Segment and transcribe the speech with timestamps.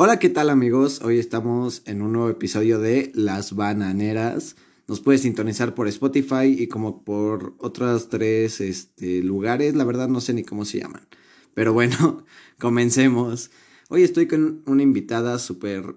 [0.00, 1.02] Hola, ¿qué tal amigos?
[1.02, 4.54] Hoy estamos en un nuevo episodio de Las Bananeras.
[4.86, 10.20] Nos puedes sintonizar por Spotify y como por otros tres este, lugares, la verdad no
[10.20, 11.08] sé ni cómo se llaman.
[11.52, 12.24] Pero bueno,
[12.60, 13.50] comencemos.
[13.88, 15.96] Hoy estoy con una invitada súper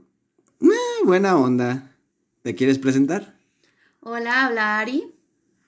[0.61, 1.95] eh, buena onda.
[2.41, 3.37] ¿Te quieres presentar?
[3.99, 5.13] Hola, habla Ari.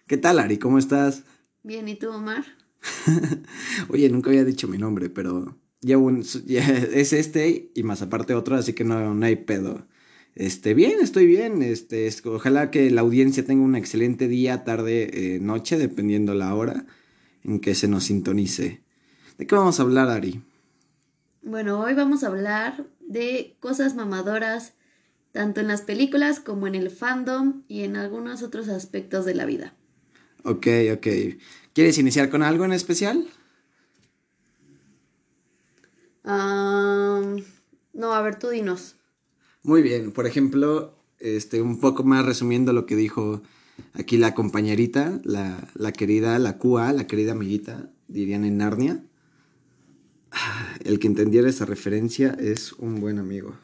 [0.07, 0.57] ¿Qué tal Ari?
[0.57, 1.21] ¿Cómo estás?
[1.61, 2.45] Bien, ¿y tú, Omar?
[3.89, 8.55] Oye, nunca había dicho mi nombre, pero un, ya es este y más aparte otro,
[8.55, 9.87] así que no, no hay pedo.
[10.35, 11.61] Este, bien, estoy bien.
[11.61, 16.55] Este, es- ojalá que la audiencia tenga un excelente día, tarde, eh, noche, dependiendo la
[16.55, 16.85] hora
[17.43, 18.81] en que se nos sintonice.
[19.37, 20.41] ¿De qué vamos a hablar, Ari?
[21.43, 24.73] Bueno, hoy vamos a hablar de cosas mamadoras,
[25.31, 29.45] tanto en las películas como en el fandom y en algunos otros aspectos de la
[29.45, 29.75] vida.
[30.43, 31.07] Ok, ok.
[31.73, 33.27] ¿Quieres iniciar con algo en especial?
[36.23, 38.95] No, a ver, tú dinos.
[39.61, 43.41] Muy bien, por ejemplo, este, un poco más resumiendo lo que dijo
[43.93, 49.03] aquí la compañerita, la, la querida, la QA, la querida amiguita, dirían en Narnia.
[50.83, 53.55] El que entendiera esa referencia es un buen amigo.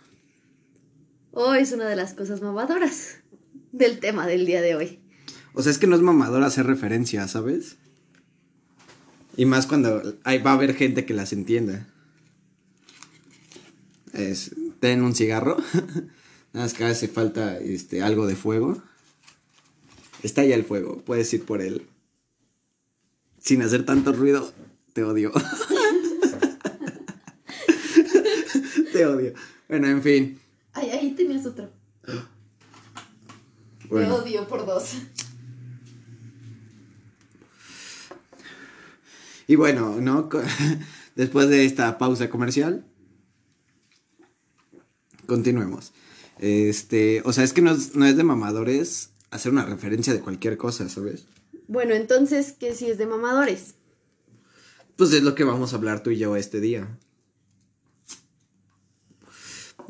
[1.31, 3.17] Hoy es una de las cosas mamadoras
[3.71, 4.99] del tema del día de hoy.
[5.53, 7.77] O sea, es que no es mamador hacer referencia, ¿sabes?
[9.35, 11.88] Y más cuando ahí va a haber gente que las entienda.
[14.13, 15.57] Es, ten un cigarro.
[16.53, 18.81] Nada más que hace falta este, algo de fuego.
[20.23, 21.85] Está ya el fuego, puedes ir por él.
[23.39, 24.51] Sin hacer tanto ruido,
[24.93, 25.31] te odio.
[28.91, 29.33] te odio.
[29.69, 30.39] Bueno, en fin.
[30.73, 31.69] Ay, ahí tenías otro.
[33.89, 34.16] Bueno.
[34.16, 34.95] Te odio por dos.
[39.47, 40.29] Y bueno, ¿no?
[41.16, 42.85] Después de esta pausa comercial,
[45.30, 45.94] continuemos.
[46.39, 50.19] Este, o sea, es que no es, no es de mamadores hacer una referencia de
[50.19, 51.25] cualquier cosa, ¿sabes?
[51.67, 53.75] Bueno, entonces, ¿qué si es de mamadores?
[54.97, 56.97] Pues es lo que vamos a hablar tú y yo este día.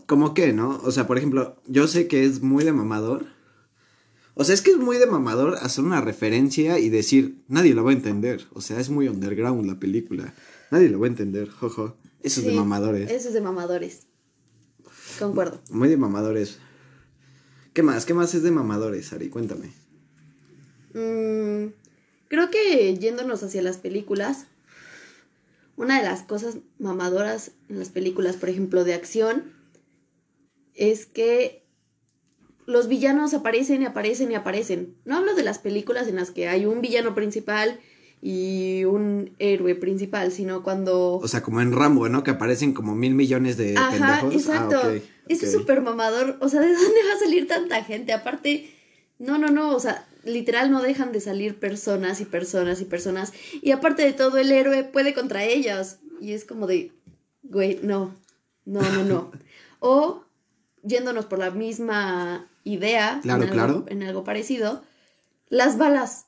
[0.06, 0.82] ¿Cómo qué, no?
[0.84, 3.28] O sea, por ejemplo, yo sé que es muy de mamador.
[4.34, 7.84] O sea, es que es muy de mamador hacer una referencia y decir, nadie lo
[7.84, 8.46] va a entender.
[8.54, 10.34] O sea, es muy underground la película.
[10.72, 11.96] Nadie lo va a entender, jojo.
[12.24, 13.10] Eso es de mamadores.
[13.10, 14.09] Eso es de mamadores.
[15.20, 15.60] Concuerdo.
[15.70, 16.60] Muy de mamadores.
[17.74, 18.06] ¿Qué más?
[18.06, 19.30] ¿Qué más es de mamadores, Ari?
[19.30, 19.68] Cuéntame.
[20.94, 21.74] Mm,
[22.30, 24.48] creo que yéndonos hacia las películas,
[25.76, 29.54] una de las cosas mamadoras en las películas, por ejemplo, de acción,
[30.74, 31.66] es que
[32.66, 34.96] los villanos aparecen y aparecen y aparecen.
[35.04, 37.80] No hablo de las películas en las que hay un villano principal
[38.22, 41.16] y un héroe principal, sino cuando...
[41.18, 42.24] O sea, como en Rambo, ¿no?
[42.24, 44.34] Que aparecen como mil millones de Ajá, pendejos.
[44.34, 44.82] exacto.
[44.84, 44.92] Ah,
[45.30, 46.38] Eso es súper mamador.
[46.42, 48.12] O sea, ¿de dónde va a salir tanta gente?
[48.12, 48.70] Aparte,
[49.20, 49.74] no, no, no.
[49.76, 53.32] O sea, literal no dejan de salir personas y personas y personas.
[53.62, 56.00] Y aparte de todo, el héroe puede contra ellas.
[56.20, 56.92] Y es como de,
[57.44, 58.14] güey, no,
[58.66, 59.32] no, no, no.
[59.80, 60.24] o
[60.84, 63.86] yéndonos por la misma idea, Claro, en, algo, claro.
[63.88, 64.84] en algo parecido,
[65.48, 66.26] las balas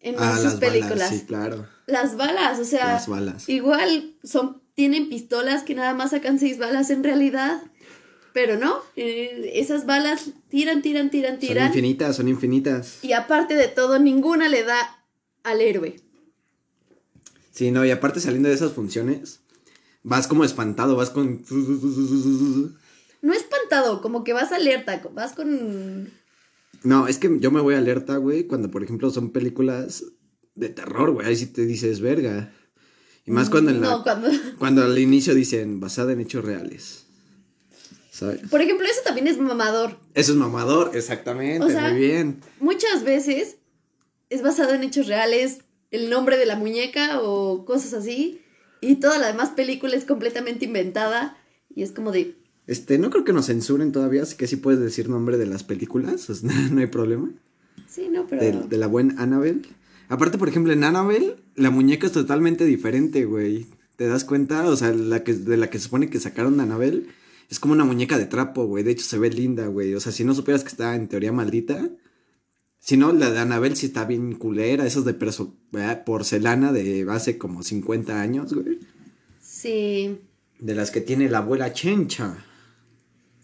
[0.00, 0.90] en Ah, sus las películas.
[0.98, 1.66] balas, sí, claro.
[1.86, 3.48] Las balas, o sea, Las balas.
[3.48, 7.60] igual son tienen pistolas que nada más sacan seis balas en realidad,
[8.32, 12.98] pero no, eh, esas balas tiran, tiran, tiran, Son tiran infinitas, son infinitas.
[13.02, 15.04] y aparte de todo ninguna le da
[15.42, 15.96] al héroe.
[17.52, 19.40] Sí, no, y aparte saliendo de esas funciones,
[20.02, 21.44] vas como espantado, vas con...
[23.22, 26.10] No espantado, como que vas alerta, vas con
[26.82, 30.04] No, es que yo me voy alerta, güey, cuando por ejemplo son películas
[30.54, 32.52] de terror, güey, ahí sí te dices verga.
[33.26, 33.90] Y más cuando en la...
[33.90, 37.06] no cuando Cuando al inicio dicen basada en hechos reales.
[38.10, 38.40] ¿Sabes?
[38.50, 39.96] por ejemplo, eso también es mamador.
[40.14, 42.40] Eso es mamador, exactamente, O sea- muy bien.
[42.58, 43.56] Muchas veces
[44.28, 45.60] es basado en hechos reales,
[45.90, 48.42] el nombre de la muñeca o cosas así,
[48.80, 51.36] y toda la demás película es completamente inventada
[51.74, 52.36] y es como de
[52.70, 55.64] Este, no creo que nos censuren todavía, así que sí puedes decir nombre de las
[55.64, 57.28] películas, o sea, no hay problema.
[57.88, 58.42] Sí, no, pero.
[58.42, 59.62] De, de la buena Annabelle.
[60.08, 63.66] Aparte, por ejemplo, en Annabelle, la muñeca es totalmente diferente, güey.
[63.96, 64.68] ¿Te das cuenta?
[64.68, 67.06] O sea, la que, de la que se supone que sacaron de Annabelle
[67.48, 68.84] es como una muñeca de trapo, güey.
[68.84, 69.92] De hecho, se ve linda, güey.
[69.94, 71.90] O sea, si no supieras que está en teoría maldita.
[72.78, 74.86] Si no, la de Annabelle sí está bien culera.
[74.86, 75.16] Esas de
[75.72, 76.04] ¿verdad?
[76.04, 78.78] porcelana de hace como 50 años, güey.
[79.42, 80.20] Sí.
[80.60, 82.46] De las que tiene la abuela Chencha.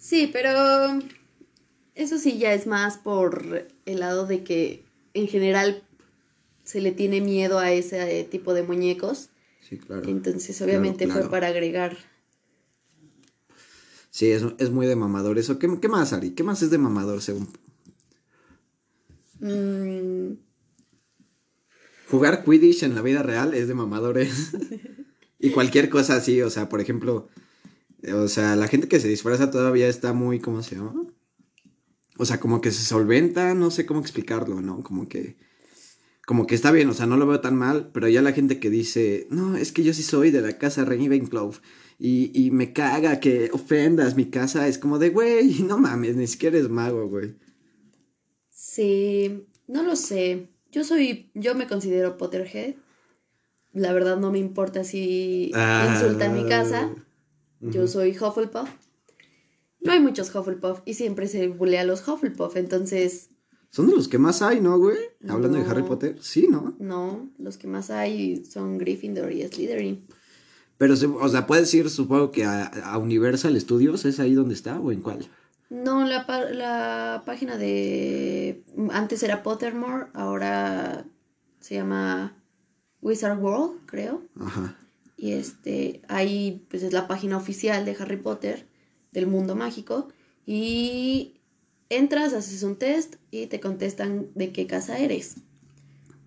[0.07, 1.01] Sí, pero.
[1.97, 5.83] Eso sí ya es más por el lado de que en general
[6.63, 9.31] se le tiene miedo a ese tipo de muñecos.
[9.69, 10.09] Sí, claro.
[10.09, 11.23] Entonces, Claro, obviamente claro.
[11.23, 11.97] fue para agregar.
[14.11, 15.59] Sí, es, es muy de mamador eso.
[15.59, 16.31] ¿Qué, ¿Qué más, Ari?
[16.31, 17.49] ¿Qué más es de mamador según?
[19.41, 20.35] Mm,
[22.11, 24.53] Jugar Quidditch en la vida real es de mamadores.
[25.41, 27.29] y cualquier cosa así, o sea, por ejemplo,
[28.15, 30.95] o sea, la gente que se disfraza todavía está muy, ¿cómo se llama?
[32.19, 34.83] O sea, como que se solventa, no sé cómo explicarlo, ¿no?
[34.83, 35.37] Como que,
[36.27, 38.59] como que está bien, o sea, no lo veo tan mal, pero ya la gente
[38.59, 41.53] que dice, no, es que yo sí soy de la casa Ravenclaw
[41.99, 46.27] y, y me caga que ofendas mi casa, es como de, güey, no mames, ni
[46.27, 47.35] siquiera eres mago, güey.
[48.49, 50.49] sí, no lo sé.
[50.73, 52.75] Yo soy, yo me considero Potterhead.
[53.73, 55.89] La verdad no me importa si Ah.
[55.93, 56.95] insultan mi casa.
[57.73, 58.69] Yo soy Hufflepuff.
[59.81, 63.31] No hay muchos Hufflepuff y siempre se bulea a los Hufflepuff, entonces
[63.71, 64.97] Son de los que más hay, ¿no, güey?
[65.29, 65.65] Hablando de.
[65.65, 66.75] Harry Potter, sí, ¿no?
[66.79, 70.07] no, los que más hay son Gryffindor y Slytherin.
[70.79, 74.55] Pero, se- o sea, puedes ir, supongo que a, a Universal Studios, ¿es ahí donde
[74.55, 75.27] está o en cuál?
[75.71, 78.63] No, la, la página de...
[78.91, 81.07] Antes era Pottermore, ahora
[81.61, 82.37] se llama
[83.01, 84.23] Wizard World, creo.
[84.39, 84.77] Ajá.
[85.17, 88.67] Y este, ahí pues es la página oficial de Harry Potter,
[89.13, 90.09] del mundo mágico.
[90.45, 91.41] Y
[91.89, 95.37] entras, haces un test y te contestan de qué casa eres.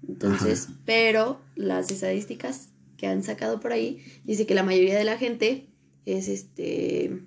[0.07, 5.17] Entonces, pero las estadísticas que han sacado por ahí dice que la mayoría de la
[5.17, 5.67] gente
[6.05, 7.21] es este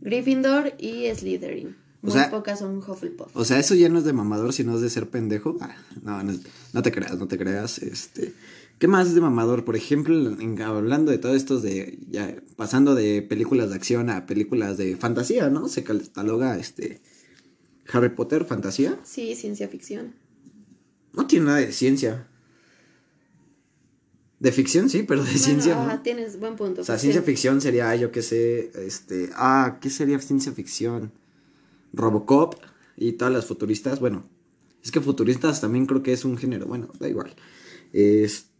[0.00, 1.76] Gryffindor y Slytherin.
[2.02, 3.34] O Muy sea- pocas son Hufflepuff.
[3.34, 5.56] O sea, eso ya no es de mamador, sino es de ser pendejo.
[5.60, 6.34] Ah, no, no,
[6.72, 7.78] no te creas, no te creas.
[7.78, 8.34] Este,
[8.78, 9.64] ¿qué más es de mamador?
[9.64, 14.26] Por ejemplo, en- hablando de todo esto de ya pasando de películas de acción a
[14.26, 15.68] películas de fantasía, ¿no?
[15.68, 17.00] Se cataloga este
[17.92, 18.98] Harry Potter fantasía.
[19.04, 20.14] Sí, ciencia ficción.
[21.12, 22.26] No tiene nada de ciencia.
[24.40, 26.02] De ficción sí, pero de Bueno, ciencia ajá, no.
[26.02, 26.82] tienes buen punto.
[26.82, 31.12] O sea, ciencia ficción sería, ah, yo qué sé, este, ah, ¿qué sería ciencia ficción?
[31.92, 32.56] Robocop
[32.96, 34.28] y todas las futuristas, bueno,
[34.82, 37.34] es que futuristas también creo que es un género, bueno, da igual.
[37.92, 38.50] Este,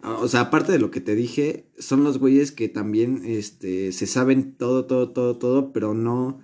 [0.00, 3.92] ah, o sea, aparte de lo que te dije, son los güeyes que también, este,
[3.92, 6.40] se saben todo, todo, todo, todo, pero no,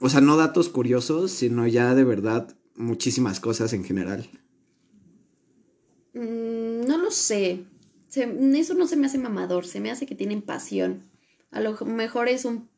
[0.00, 4.28] o sea, no datos curiosos, sino ya de verdad muchísimas cosas en general.
[6.14, 7.64] Mm, no lo sé.
[8.12, 11.04] Eso no se me hace mamador, se me hace que tienen pasión.
[11.50, 12.68] A lo mejor es un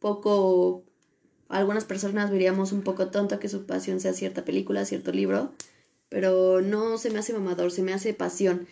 [0.00, 0.84] poco,
[1.48, 5.52] algunas personas veríamos un poco tonto que su pasión sea cierta película, cierto libro,
[6.08, 8.66] pero no se me hace mamador, se me hace pasión.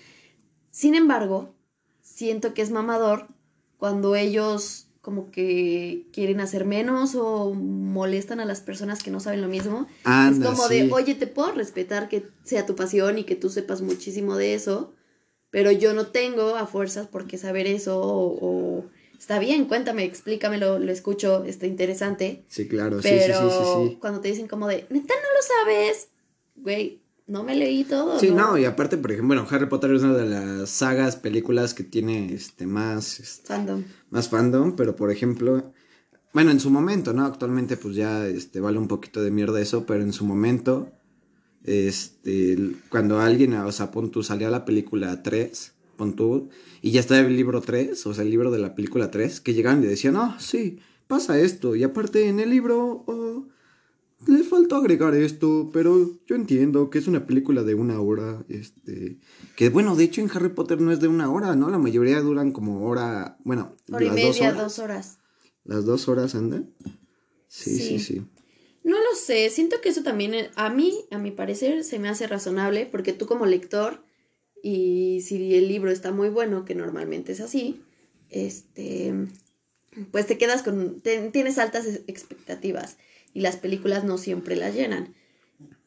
[0.70, 1.54] Sin embargo,
[2.02, 3.28] siento que es mamador
[3.78, 9.40] cuando ellos como que quieren hacer menos o molestan a las personas que no saben
[9.40, 9.86] lo mismo.
[10.04, 10.74] Anda, es como sí.
[10.74, 14.54] de, oye, te puedo respetar que sea tu pasión y que tú sepas muchísimo de
[14.54, 14.92] eso,
[15.50, 18.84] pero yo no tengo a fuerzas por qué saber eso o, o
[19.18, 22.44] está bien, cuéntame, explícamelo, lo escucho, está interesante.
[22.48, 23.98] Sí, claro, sí, Pero sí, sí, sí, sí.
[24.00, 26.08] cuando te dicen como de, neta, no lo sabes,
[26.56, 28.18] güey, no me leí todo.
[28.18, 31.74] Sí, no, y aparte, por ejemplo, bueno, Harry Potter es una de las sagas, películas
[31.74, 33.84] que tiene este más, este, Fandom.
[34.10, 35.72] más fandom, pero por ejemplo,
[36.32, 37.24] bueno, en su momento, ¿no?
[37.26, 40.90] Actualmente pues ya este vale un poquito de mierda eso, pero en su momento
[41.64, 42.56] este
[42.88, 46.48] cuando alguien, o sea, pon tú salía la película 3, pon tú,
[46.80, 49.54] y ya estaba el libro 3, o sea, el libro de la película 3, que
[49.54, 53.46] llegaban y decían, "Ah, sí, pasa esto." Y aparte en el libro oh,
[54.26, 59.18] les faltó agregar esto, pero yo entiendo que es una película de una hora, este,
[59.56, 61.70] que bueno, de hecho en Harry Potter no es de una hora, ¿no?
[61.70, 64.62] La mayoría duran como hora, bueno, Hora y las dos media, horas.
[64.62, 65.18] dos horas.
[65.64, 66.70] Las dos horas andan.
[67.48, 68.00] Sí, sí, Sí.
[68.00, 68.22] sí.
[68.84, 72.08] No lo sé, siento que eso también eh, a mí, a mi parecer, se me
[72.08, 74.02] hace razonable porque tú como lector
[74.62, 77.80] y si el libro está muy bueno, que normalmente es así,
[78.30, 79.14] este,
[80.10, 82.96] pues te quedas con, te- tienes altas expectativas
[83.34, 85.14] y las películas no siempre las llenan.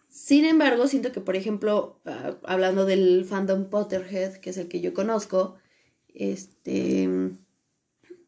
[0.10, 4.82] Sin embargo, siento que, por ejemplo, ah, hablando del fandom Potterhead, que es el que
[4.82, 5.56] yo conozco,
[6.14, 7.10] este,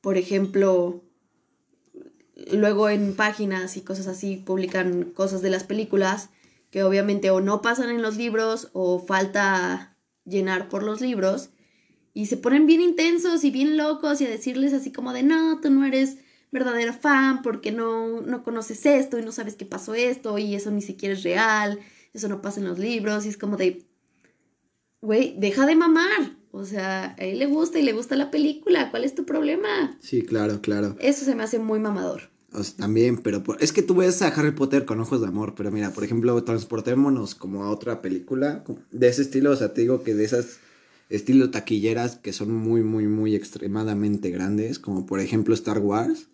[0.01, 1.03] por ejemplo,
[2.51, 6.29] luego en páginas y cosas así publican cosas de las películas
[6.72, 11.50] que obviamente o no pasan en los libros o falta llenar por los libros
[12.13, 15.60] y se ponen bien intensos y bien locos y a decirles así como de no,
[15.62, 16.17] tú no eres
[16.53, 20.72] verdadero fan porque no, no conoces esto y no sabes qué pasó esto y eso
[20.72, 21.79] ni siquiera es real,
[22.13, 23.83] eso no pasa en los libros y es como de,
[25.01, 28.91] güey, deja de mamar, o sea, a él le gusta y le gusta la película,
[28.91, 29.98] ¿cuál es tu problema?
[30.00, 30.95] Sí, claro, claro.
[31.00, 32.29] Eso se me hace muy mamador.
[32.53, 35.27] O sea, también, pero por- es que tú ves a Harry Potter con ojos de
[35.27, 39.74] amor, pero mira, por ejemplo, transportémonos como a otra película de ese estilo, o sea,
[39.74, 40.60] te digo que de esas
[41.10, 46.27] estilo taquilleras que son muy, muy, muy extremadamente grandes, como por ejemplo Star Wars.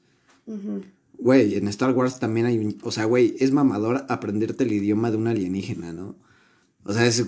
[1.18, 2.78] Güey, en Star Wars también hay un...
[2.84, 6.16] O sea, güey, es mamador aprenderte el idioma de un alienígena, ¿no?
[6.84, 7.24] O sea, es...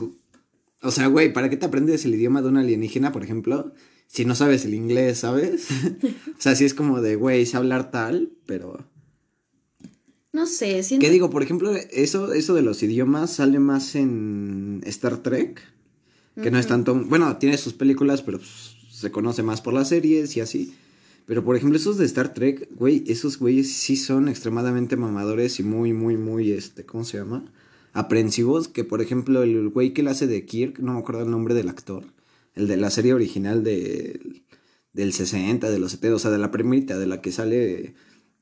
[0.82, 3.74] O sea, güey, ¿para qué te aprendes el idioma de un alienígena, por ejemplo?
[4.08, 5.68] Si no sabes el inglés, ¿sabes?
[6.04, 8.86] o sea, sí es como de, güey, sé hablar tal, pero...
[10.34, 11.06] No sé, siento...
[11.06, 11.30] ¿Qué digo?
[11.30, 15.62] Por ejemplo, eso, eso de los idiomas sale más en Star Trek,
[16.42, 16.96] que no es tanto...
[16.96, 20.74] Bueno, tiene sus películas, pero pues, se conoce más por las series y así.
[21.26, 25.64] Pero por ejemplo, esos de Star Trek, güey, esos güeyes sí son extremadamente mamadores y
[25.64, 27.46] muy, muy, muy, este, ¿cómo se llama?
[27.94, 28.68] Aprensivos.
[28.68, 31.54] Que por ejemplo, el güey que le hace de Kirk, no me acuerdo el nombre
[31.54, 32.06] del actor,
[32.56, 34.44] el de la serie original de,
[34.94, 37.96] del 60, de los 70, o sea, de la primita, de la que sale,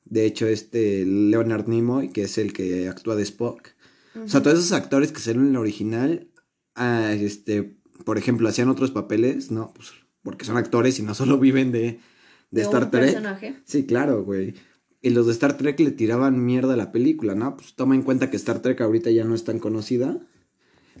[0.04, 3.68] de hecho, este Leonard Nimoy, que es el que actúa de Spock.
[4.16, 6.28] O sea, todos esos actores que salen en la original,
[6.74, 9.72] ah, este, por ejemplo, hacían otros papeles, ¿no?
[9.74, 12.00] Pues porque son actores y no solo viven de
[12.50, 13.04] de, Star Trek.
[13.04, 13.56] Personaje.
[13.64, 14.54] Sí, claro, güey.
[15.02, 17.56] Y los de Star Trek le tiraban mierda a la película, ¿no?
[17.56, 20.20] Pues toma en cuenta que Star Trek ahorita ya no es tan conocida.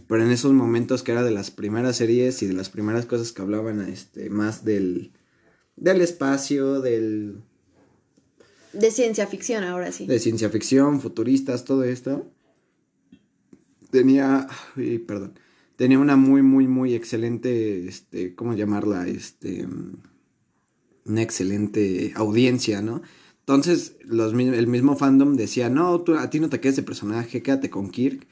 [0.06, 3.32] Pero en esos momentos que era de las primeras series y de las primeras cosas
[3.32, 5.12] que hablaban este, más del,
[5.76, 7.42] del espacio, del...
[8.72, 10.06] De ciencia ficción, ahora sí.
[10.06, 12.30] De ciencia ficción, futuristas, todo esto.
[13.90, 14.46] Tenía...
[15.06, 15.38] perdón.
[15.76, 19.08] Tenía una muy, muy, muy excelente, este, ¿cómo llamarla?
[19.08, 19.66] Este
[21.04, 23.02] una excelente audiencia, ¿no?
[23.40, 27.42] Entonces, los, el mismo fandom decía, no, tú, a ti no te quedes de personaje,
[27.42, 28.26] quédate con Kirk.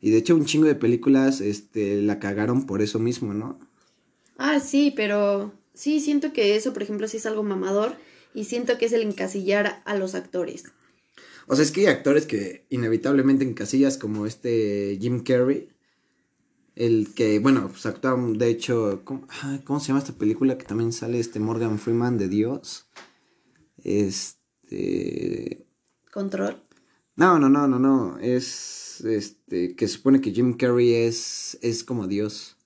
[0.00, 3.58] Y de hecho, un chingo de películas este, la cagaron por eso mismo, ¿no?
[4.38, 7.96] Ah, sí, pero sí, siento que eso, por ejemplo, sí es algo mamador.
[8.32, 10.64] Y siento que es el encasillar a los actores.
[11.46, 15.68] O sea, es que hay actores que inevitablemente encasillas, como este Jim Carrey.
[16.74, 21.20] El que, bueno, pues actúa, de hecho, ¿cómo, se llama esta película que también sale
[21.20, 22.88] este Morgan Freeman de Dios?
[23.82, 25.66] Este...
[26.12, 26.62] ¿Control?
[27.16, 28.18] No, no, no, no, no.
[28.18, 32.56] Es, este, que supone que Jim Carrey es, es como Dios.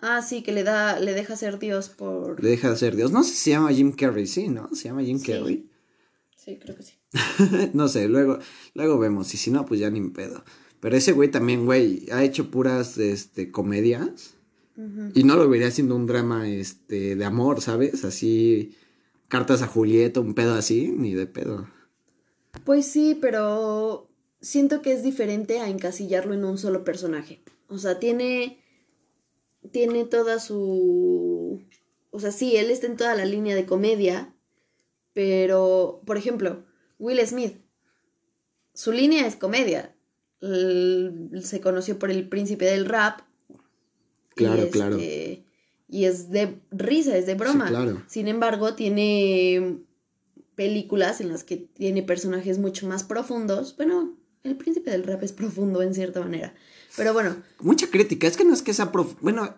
[0.00, 2.42] Ah, sí, que le da, le deja ser Dios por...
[2.42, 3.12] Le deja ser Dios.
[3.12, 4.68] No sé si se llama Jim Carrey, sí, ¿no?
[4.74, 5.70] Se llama Jim Carrey.
[6.36, 6.94] Sí, creo que sí.
[7.72, 8.38] no sé, luego,
[8.74, 9.32] luego vemos.
[9.34, 10.44] Y si no, pues ya ni me pedo.
[10.80, 14.34] Pero ese güey también, güey, ha hecho puras este, comedias.
[15.12, 18.04] Y no lo vería haciendo un drama este, de amor, ¿sabes?
[18.04, 18.76] Así,
[19.26, 21.68] cartas a Julieta, un pedo así, ni de pedo.
[22.64, 24.08] Pues sí, pero
[24.40, 27.42] siento que es diferente a encasillarlo en un solo personaje.
[27.66, 28.62] O sea, tiene.
[29.72, 31.60] Tiene toda su.
[32.10, 34.32] O sea, sí, él está en toda la línea de comedia.
[35.12, 36.64] Pero, por ejemplo,
[37.00, 37.56] Will Smith.
[38.74, 39.97] Su línea es comedia
[40.40, 43.20] se conoció por el príncipe del rap.
[44.34, 44.96] Claro, y claro.
[44.96, 45.44] Este,
[45.88, 47.68] y es de risa, es de broma.
[47.68, 48.02] claro.
[48.06, 49.78] Sin embargo, tiene
[50.54, 53.76] películas en las que tiene personajes mucho más profundos.
[53.76, 56.54] Bueno, el príncipe del rap es profundo en cierta manera.
[56.96, 57.36] Pero bueno.
[57.60, 58.26] Mucha crítica.
[58.26, 59.20] Es que no es que sea profundo.
[59.22, 59.54] Bueno,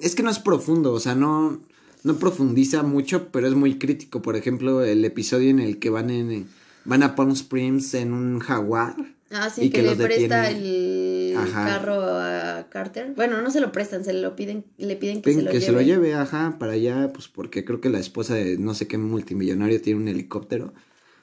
[0.00, 0.92] es que no es profundo.
[0.92, 1.60] O sea, no,
[2.04, 4.22] no profundiza mucho, pero es muy crítico.
[4.22, 6.48] Por ejemplo, el episodio en el que van en
[6.84, 9.15] van a Palm Springs en un jaguar.
[9.30, 13.12] Ah, sí, que, le presta el carro a Carter.
[13.16, 15.52] Bueno, no se lo prestan, se lo piden, le piden que se lo lleve.
[15.52, 18.74] Que se lo lleve, ajá, para allá, pues porque creo que la esposa de no
[18.74, 20.72] sé qué multimillonario tiene un helicóptero.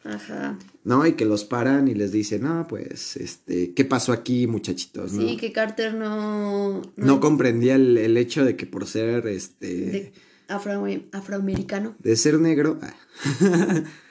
[0.04, 0.60] Ajá.
[0.84, 1.06] ¿No?
[1.06, 5.12] Y que los paran y les dicen, no, pues, este, ¿qué pasó aquí, muchachitos?
[5.12, 6.82] Sí, que Carter no...
[6.98, 10.12] No, comprendía el, hecho de que por ser, este...
[10.50, 11.96] afroamericano.
[12.00, 12.80] De ser negro...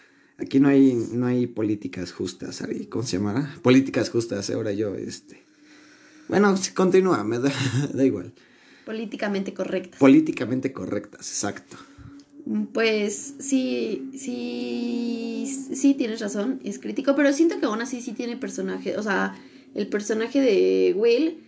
[0.42, 3.54] Aquí no hay, no hay políticas justas, ¿cómo se llamará?
[3.62, 5.40] Políticas justas, ahora yo, este.
[6.28, 7.52] Bueno, continúa, me da,
[7.94, 8.32] da igual.
[8.84, 10.00] Políticamente correctas.
[10.00, 11.76] Políticamente correctas, exacto.
[12.72, 18.36] Pues sí, sí, sí tienes razón, es crítico, pero siento que aún así sí tiene
[18.36, 19.40] personaje, o sea,
[19.76, 21.44] el personaje de Will,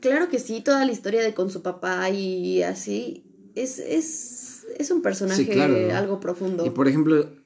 [0.00, 3.24] claro que sí, toda la historia de con su papá y así,
[3.54, 6.64] es, es, es un personaje algo profundo.
[6.64, 7.41] Y por ejemplo,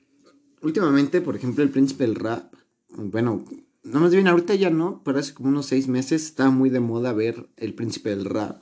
[0.67, 2.53] últimamente, por ejemplo, el príncipe del rap,
[2.91, 3.45] bueno,
[3.83, 6.81] no más bien ahorita ya no, pero hace como unos seis meses estaba muy de
[6.81, 8.61] moda ver el príncipe del rap.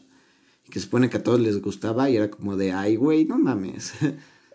[0.64, 3.38] Que se supone que a todos les gustaba y era como de, ay, güey, no
[3.38, 3.92] mames.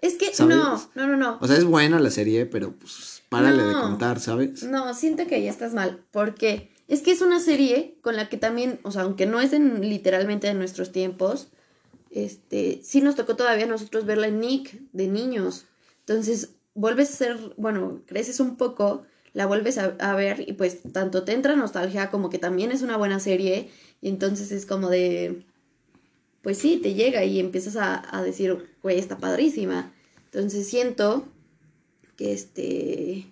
[0.01, 1.37] Es que no, no, no, no.
[1.41, 4.63] O sea, es buena la serie, pero pues párale de contar, ¿sabes?
[4.63, 8.37] No, siento que ya estás mal, porque es que es una serie con la que
[8.37, 11.49] también, o sea, aunque no es en, literalmente de nuestros tiempos,
[12.11, 15.65] este, sí nos tocó todavía nosotros verla en Nick de niños.
[15.99, 21.23] Entonces, vuelves a ser, bueno, creces un poco, la vuelves a, ver y pues tanto
[21.23, 23.69] te entra nostalgia como que también es una buena serie
[24.01, 25.43] y entonces es como de,
[26.41, 29.91] pues sí, te llega y empiezas a, a decir, güey, está padrísima.
[30.25, 31.27] Entonces siento
[32.15, 33.25] que este...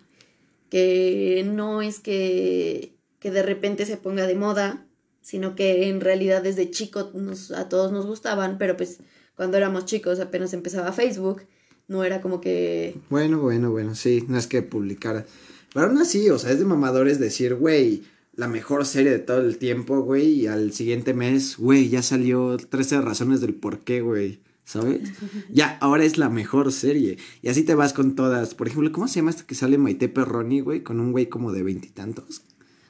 [0.70, 4.86] que no es que, que de repente se ponga de moda,
[5.22, 9.00] sino que en realidad desde chico nos, a todos nos gustaban, pero pues
[9.38, 11.44] cuando éramos chicos apenas empezaba Facebook,
[11.88, 12.96] no era como que...
[13.10, 15.26] Bueno, bueno, bueno, sí, no es que publicara.
[15.74, 18.04] Pero aún así, o sea, es de mamadores decir, güey,
[18.36, 22.58] la mejor serie de todo el tiempo, güey, y al siguiente mes, güey, ya salió
[22.58, 24.40] 13 razones del por qué, güey.
[24.64, 25.10] ¿Sabes?
[25.50, 27.18] Ya, ahora es la mejor serie.
[27.42, 28.54] Y así te vas con todas.
[28.54, 30.84] Por ejemplo, ¿cómo se llama esta que sale Maite Perroni, güey?
[30.84, 32.42] Con un güey como de veintitantos.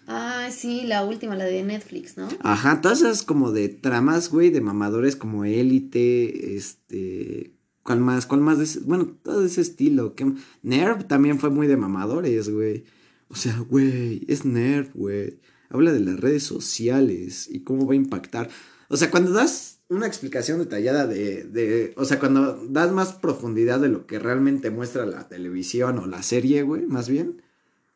[0.08, 2.30] Ah, sí, la última, la de Netflix, ¿no?
[2.40, 7.57] Ajá, todas esas como de tramas, güey, de mamadores como élite, este...
[7.88, 8.26] ¿Cuál más?
[8.26, 8.58] ¿Cuál más?
[8.58, 8.82] De ese...
[8.82, 10.14] Bueno, todo ese estilo.
[10.14, 10.30] ¿Qué...
[10.62, 12.84] Nerv también fue muy de mamadores, güey.
[13.30, 15.40] O sea, güey, es Nerv, güey.
[15.70, 18.50] Habla de las redes sociales y cómo va a impactar.
[18.90, 23.80] O sea, cuando das una explicación detallada de, de, o sea, cuando das más profundidad
[23.80, 27.42] de lo que realmente muestra la televisión o la serie, güey, más bien,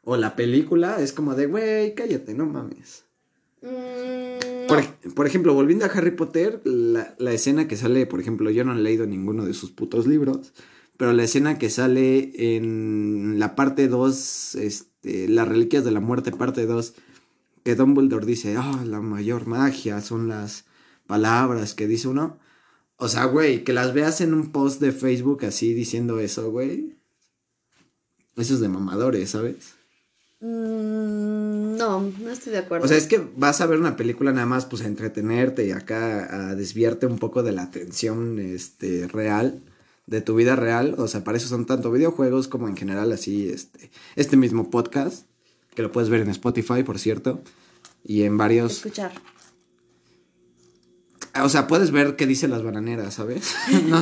[0.04, 3.04] o la película, es como de, güey, cállate, no mames.
[3.62, 4.31] Mm,
[4.76, 4.84] Por, no.
[5.04, 8.64] ej- por ejemplo, volviendo a Harry Potter, la, la escena que sale, por ejemplo, yo
[8.64, 10.54] no he leído ninguno de sus putos libros,
[10.98, 16.32] pero la escena que sale en la parte 2, este, las reliquias de la muerte,
[16.32, 16.94] parte 2,
[17.64, 20.66] que Dumbledore dice, ah, la mayor magia son las
[21.08, 22.40] palabras que dice uno.
[22.98, 26.96] O sea, güey, que las veas en un post de Facebook así diciendo eso, güey.
[28.38, 29.74] Eso es de mamadores, ¿sabes?
[30.42, 32.86] Mm, no, no estoy de acuerdo.
[32.86, 35.72] O sea, es que vas a ver una película nada más, pues, a entretenerte y
[35.72, 39.62] acá a desviarte un poco de la atención, este, real,
[40.08, 40.96] de tu vida real.
[40.98, 45.28] O sea, para eso son tanto videojuegos como en general así, este, este mismo podcast,
[45.76, 47.42] que lo puedes ver en Spotify, por cierto,
[48.04, 48.78] y en varios...
[48.78, 49.12] Escuchar.
[51.44, 53.56] O sea, puedes ver qué dicen las bananeras, ¿sabes?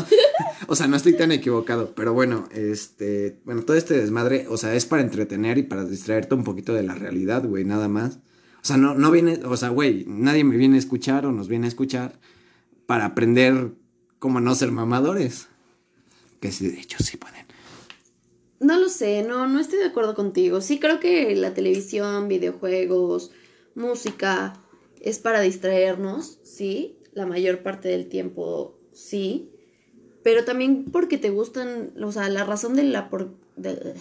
[0.68, 4.76] O sea, no estoy tan equivocado, pero bueno, este, bueno, todo este desmadre, o sea,
[4.76, 8.20] es para entretener y para distraerte un poquito de la realidad, güey, nada más.
[8.62, 11.48] O sea, no, no viene, o sea, güey, nadie me viene a escuchar o nos
[11.48, 12.20] viene a escuchar
[12.86, 13.72] para aprender
[14.20, 15.48] cómo no ser mamadores.
[16.39, 17.46] Que sí, de hecho sí pueden.
[18.60, 20.62] No lo sé, no, no estoy de acuerdo contigo.
[20.62, 23.32] Sí creo que la televisión, videojuegos,
[23.74, 24.54] música
[25.00, 29.49] es para distraernos, sí, la mayor parte del tiempo sí,
[30.23, 33.93] pero también porque te gustan, o sea, la razón de la por, de,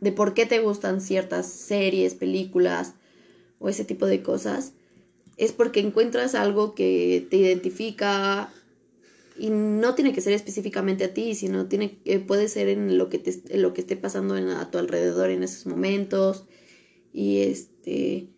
[0.00, 2.94] de por qué te gustan ciertas series, películas
[3.58, 4.74] o ese tipo de cosas
[5.38, 8.52] es porque encuentras algo que te identifica
[9.38, 13.08] y no tiene que ser específicamente a ti, sino tiene eh, puede ser en lo
[13.08, 16.44] que te en lo que esté pasando en- a tu alrededor en esos momentos
[17.12, 18.28] y este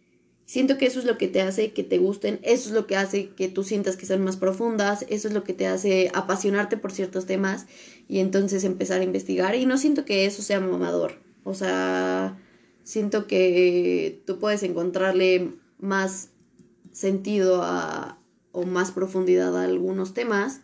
[0.51, 2.97] siento que eso es lo que te hace que te gusten, eso es lo que
[2.97, 6.77] hace que tú sientas que son más profundas, eso es lo que te hace apasionarte
[6.77, 7.67] por ciertos temas
[8.09, 9.55] y entonces empezar a investigar.
[9.55, 12.37] Y no siento que eso sea mamador, o sea,
[12.83, 16.31] siento que tú puedes encontrarle más
[16.91, 18.19] sentido a,
[18.51, 20.63] o más profundidad a algunos temas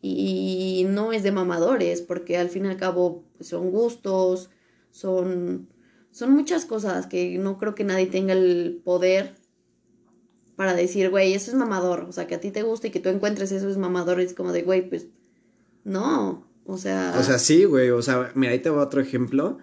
[0.00, 4.48] y no es de mamadores, porque al fin y al cabo pues, son gustos,
[4.90, 5.68] son,
[6.18, 9.36] son muchas cosas que no creo que nadie tenga el poder
[10.56, 12.98] para decir, güey, eso es mamador, o sea, que a ti te gusta y que
[12.98, 15.06] tú encuentres eso es mamador, es como de, güey, pues
[15.84, 17.14] no, o sea...
[17.16, 19.58] O sea, sí, güey, o sea, mira, ahí te va otro ejemplo.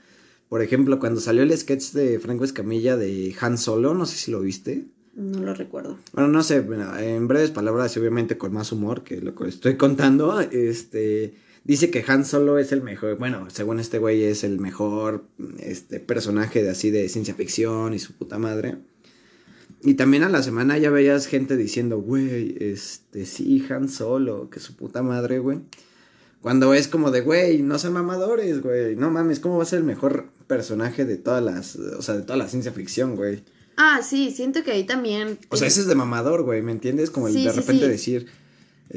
[0.47, 4.31] Por ejemplo, cuando salió el sketch de Franco Escamilla de Han Solo, no sé si
[4.31, 4.85] lo viste.
[5.13, 5.97] no lo recuerdo.
[6.13, 6.65] Bueno, no sé,
[6.99, 11.33] en breves palabras y obviamente con más humor que lo que estoy contando, este,
[11.65, 15.25] dice que Han Solo es el mejor, bueno, según este güey es el mejor,
[15.59, 18.77] este, personaje de así de ciencia ficción y su puta madre.
[19.83, 24.59] Y también a la semana ya veías gente diciendo, güey, este, sí, Han Solo, que
[24.59, 25.59] su puta madre, güey.
[26.41, 29.79] Cuando es como de, güey, no sean mamadores, güey, no mames, ¿cómo va a ser
[29.79, 33.43] el mejor personaje de todas las, o sea, de toda la ciencia ficción, güey?
[33.77, 35.37] Ah, sí, siento que ahí también...
[35.49, 37.09] O sea, ese es de mamador, güey, ¿me entiendes?
[37.09, 37.91] Como el Sí, de sí, repente sí.
[37.91, 38.27] decir,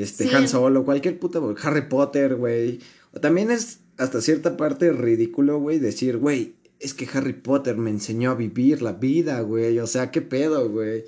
[0.03, 0.35] este, Sí.
[0.35, 2.81] Han Solo, cualquier puta, Harry Potter, güey.
[3.13, 7.91] O también es hasta cierta parte ridículo, güey, decir, güey, es que Harry Potter me
[7.91, 9.79] enseñó a vivir la vida, güey.
[9.81, 11.05] O sea, qué pedo, güey.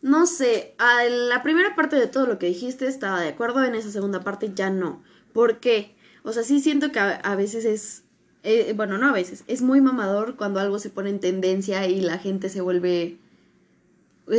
[0.00, 3.74] No sé, a la primera parte de todo lo que dijiste estaba de acuerdo, en
[3.74, 5.02] esa segunda parte ya no.
[5.32, 5.96] ¿Por qué?
[6.22, 8.04] O sea, sí siento que a, a veces es,
[8.44, 12.00] eh, bueno, no a veces, es muy mamador cuando algo se pone en tendencia y
[12.00, 13.18] la gente se vuelve,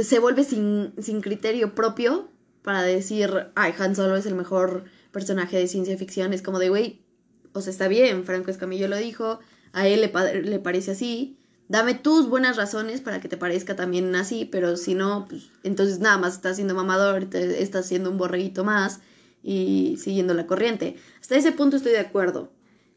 [0.03, 2.29] se vuelve sin, sin criterio propio
[2.61, 6.33] para decir, ay, Han Solo es el mejor personaje de ciencia ficción.
[6.33, 7.01] Es como de, güey,
[7.53, 9.39] o sea, está bien, Franco Escamillo lo dijo,
[9.73, 14.13] a él le, le parece así, dame tus buenas razones para que te parezca también
[14.15, 18.63] así, pero si no, pues, entonces nada más estás siendo mamador, estás siendo un borreguito
[18.63, 18.99] más
[19.43, 20.97] y siguiendo la corriente.
[21.21, 22.51] Hasta ese punto estoy de acuerdo.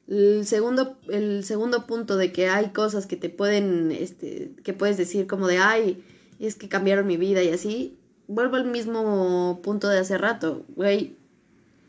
[0.09, 4.97] El segundo, el segundo punto de que hay cosas que te pueden, este, que puedes
[4.97, 6.03] decir como de, ay,
[6.41, 11.17] es que cambiaron mi vida y así, vuelvo al mismo punto de hace rato, güey,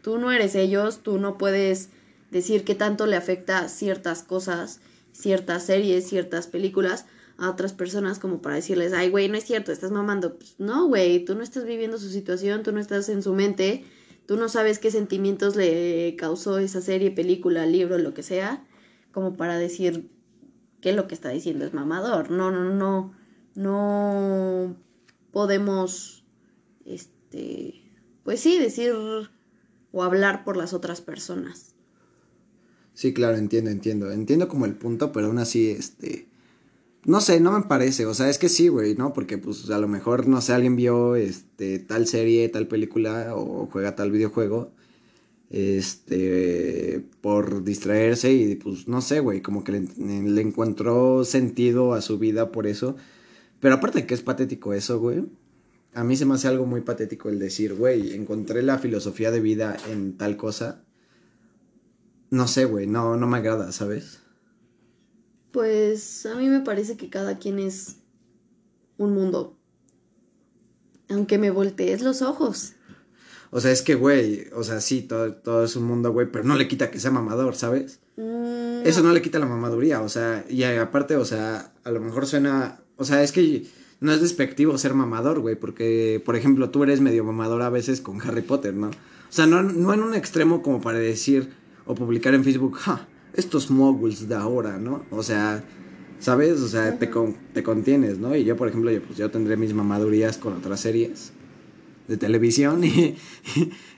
[0.01, 1.89] tú no eres ellos, tú no puedes
[2.31, 7.05] decir qué tanto le afecta ciertas cosas, ciertas series, ciertas películas
[7.37, 10.37] a otras personas como para decirles, ay, güey, no es cierto, estás mamando.
[10.37, 13.85] Pues, no, güey, tú no estás viviendo su situación, tú no estás en su mente,
[14.27, 18.65] tú no sabes qué sentimientos le causó esa serie, película, libro, lo que sea,
[19.11, 20.09] como para decir
[20.81, 22.29] que lo que está diciendo es mamador.
[22.29, 23.13] No, no, no,
[23.55, 24.75] no
[25.31, 26.22] podemos,
[26.85, 27.81] este,
[28.23, 28.93] pues sí, decir
[29.91, 31.73] o hablar por las otras personas.
[32.93, 34.11] Sí, claro, entiendo, entiendo.
[34.11, 36.27] Entiendo como el punto, pero aún así, este...
[37.05, 39.11] No sé, no me parece, o sea, es que sí, güey, ¿no?
[39.11, 43.67] Porque pues a lo mejor, no sé, alguien vio este tal serie, tal película o
[43.69, 44.71] juega tal videojuego
[45.53, 52.17] este por distraerse y pues no sé, güey, como que le, encontró sentido a su
[52.17, 52.95] vida por eso.
[53.59, 55.25] Pero aparte que es patético eso, güey.
[55.95, 59.39] A mí se me hace algo muy patético el decir, güey, encontré la filosofía de
[59.39, 60.83] vida en tal cosa.
[62.29, 64.19] No sé, güey, no no me agrada, ¿sabes?
[65.51, 67.97] Pues a mí me parece que cada quien es
[68.97, 69.55] un mundo.
[71.09, 72.73] Aunque me voltees los ojos.
[73.51, 76.43] O sea, es que, güey, o sea, sí, todo, todo es un mundo, güey, pero
[76.43, 77.99] no le quita que sea mamador, ¿sabes?
[78.17, 81.99] Mm, Eso no le quita la mamaduría, o sea, y aparte, o sea, a lo
[81.99, 83.67] mejor suena, o sea, es que
[84.03, 88.01] no es despectivo ser mamador, güey, porque, por ejemplo, tú eres medio mamador a veces
[88.01, 88.87] con Harry Potter, ¿no?
[88.87, 88.91] O
[89.29, 91.53] sea, no, no en un extremo como para decir
[91.85, 95.05] o publicar en Facebook, ja, estos moguls de ahora, ¿no?
[95.09, 95.63] O sea,
[96.19, 96.59] ¿sabes?
[96.59, 98.35] O sea, te, con, te contienes, ¿no?
[98.35, 101.31] Y yo, por ejemplo, yo, pues yo tendré mis mamadurías con otras series
[102.09, 103.15] de televisión y,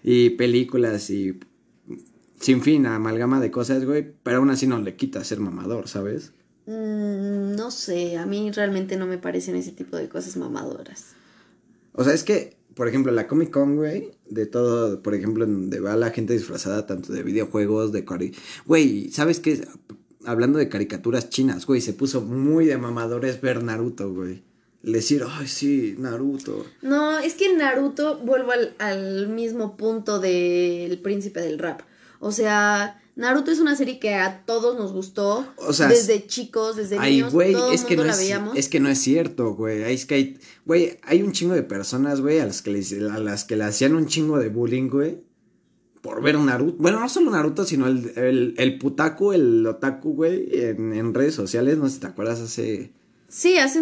[0.04, 1.40] y películas y
[2.40, 6.32] sin fin, amalgama de cosas, güey, pero aún así no le quita ser mamador, ¿sabes?
[6.66, 11.14] Mm, no sé, a mí realmente no me parecen ese tipo de cosas mamadoras.
[11.94, 15.80] O sea, es que, por ejemplo, la Comic Con, güey, de todo, por ejemplo, donde
[15.80, 18.04] va la gente disfrazada tanto de videojuegos, de...
[18.66, 19.68] Güey, ¿sabes qué?
[20.26, 24.44] Hablando de caricaturas chinas, güey, se puso muy de mamadores ver Naruto, güey
[24.92, 26.66] decir, ay, sí, Naruto.
[26.82, 31.82] No, es que Naruto, vuelvo al, al mismo punto del príncipe del rap.
[32.20, 35.46] O sea, Naruto es una serie que a todos nos gustó.
[35.58, 38.58] O sea, desde chicos, desde niños, güey, es que no la es, veíamos.
[38.58, 39.84] Es que no es cierto, güey.
[39.84, 43.20] Es que hay, güey, hay un chingo de personas, güey, a las que le, a
[43.20, 45.24] las que le hacían un chingo de bullying, güey.
[46.02, 46.78] Por ver Naruto.
[46.78, 51.36] Bueno, no solo Naruto, sino el, el, el putaku, el otaku, güey, en, en redes
[51.36, 51.78] sociales.
[51.78, 52.92] No sé si te acuerdas hace
[53.28, 53.80] Sí, hace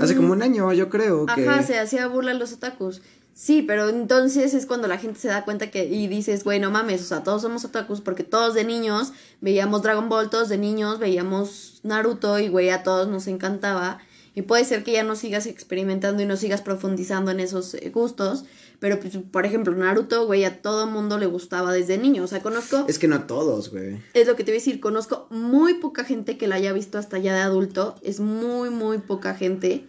[0.00, 1.24] Hace como un año, yo creo.
[1.28, 3.00] Ajá, se hacía burla a los otakus.
[3.40, 6.70] Sí, pero entonces es cuando la gente se da cuenta que y dices, güey, no
[6.70, 10.58] mames, o sea, todos somos otakus porque todos de niños veíamos Dragon Ball, todos de
[10.58, 13.96] niños veíamos Naruto y güey, a todos nos encantaba.
[14.34, 17.88] Y puede ser que ya no sigas experimentando y no sigas profundizando en esos eh,
[17.88, 18.44] gustos,
[18.78, 22.24] pero, pues, por ejemplo, Naruto, güey, a todo mundo le gustaba desde niño.
[22.24, 22.86] O sea, conozco.
[22.88, 24.02] Es que no a todos, güey.
[24.14, 24.80] Es lo que te voy a decir.
[24.80, 27.96] Conozco muy poca gente que la haya visto hasta ya de adulto.
[28.02, 29.86] Es muy, muy poca gente.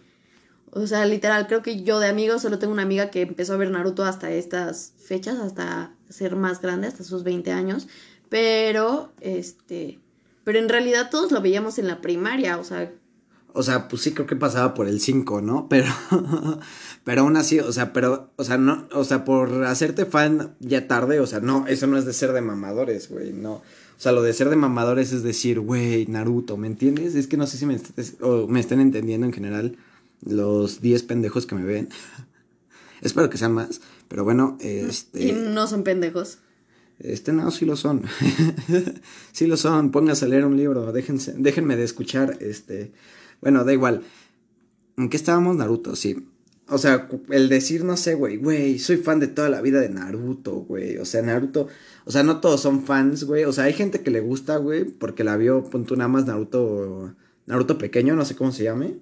[0.74, 3.58] O sea, literal, creo que yo de amigos solo tengo una amiga que empezó a
[3.58, 7.88] ver Naruto hasta estas fechas, hasta ser más grande, hasta sus 20 años.
[8.30, 10.00] Pero, este.
[10.44, 12.90] Pero en realidad todos lo veíamos en la primaria, o sea,
[13.54, 15.68] o sea, pues sí creo que pasaba por el 5, ¿no?
[15.70, 15.92] Pero,
[17.04, 20.86] pero aún así, o sea, pero, o sea, no, o sea, por hacerte fan ya
[20.86, 23.54] tarde, o sea, no, eso no es de ser de mamadores, güey, no.
[23.54, 27.14] O sea, lo de ser de mamadores es decir, güey, Naruto, ¿me entiendes?
[27.14, 27.80] Es que no sé si me,
[28.20, 29.76] o me estén entendiendo en general
[30.24, 31.88] los 10 pendejos que me ven.
[33.00, 35.28] Espero que sean más, pero bueno, este...
[35.28, 36.38] Y no son pendejos.
[36.98, 38.04] Este no, sí lo son.
[39.32, 39.90] sí lo son.
[39.90, 40.92] Pónganse a leer un libro.
[40.92, 42.92] Déjense, déjenme de escuchar este
[43.42, 44.02] bueno, da igual.
[44.96, 45.56] ¿En qué estábamos?
[45.56, 46.28] Naruto, sí.
[46.68, 49.88] O sea, el decir, no sé, güey, güey, soy fan de toda la vida de
[49.88, 50.96] Naruto, güey.
[50.98, 51.66] O sea, Naruto,
[52.04, 53.44] o sea, no todos son fans, güey.
[53.44, 57.14] O sea, hay gente que le gusta, güey, porque la vio, punto nada más Naruto,
[57.46, 58.98] Naruto pequeño, no sé cómo se llame.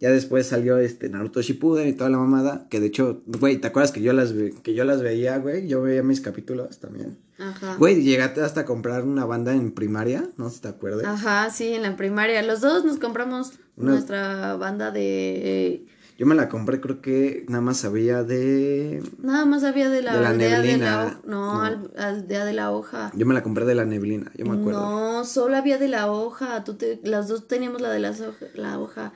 [0.00, 3.66] Ya después salió este Naruto Shippuden y toda la mamada, que de hecho, güey, ¿te
[3.68, 4.32] acuerdas que yo las
[4.62, 5.68] que yo las veía, güey?
[5.68, 7.18] Yo veía mis capítulos también.
[7.38, 7.76] Ajá.
[7.76, 11.04] Güey, llegaste hasta a comprar una banda en primaria, no sé si te acuerdas.
[11.04, 12.42] Ajá, sí, en la primaria.
[12.42, 15.86] Los dos nos compramos nuestra banda de...
[16.18, 19.02] Yo me la compré, creo que nada más había de...
[19.22, 21.20] Nada más había de la, de la neblina.
[21.24, 23.10] no, aldea de la hoja.
[23.14, 24.80] Yo me la compré de la neblina, yo me acuerdo.
[24.80, 26.62] No, solo había de la hoja.
[26.64, 28.14] Tú te, las dos teníamos la de la,
[28.54, 29.14] la hoja.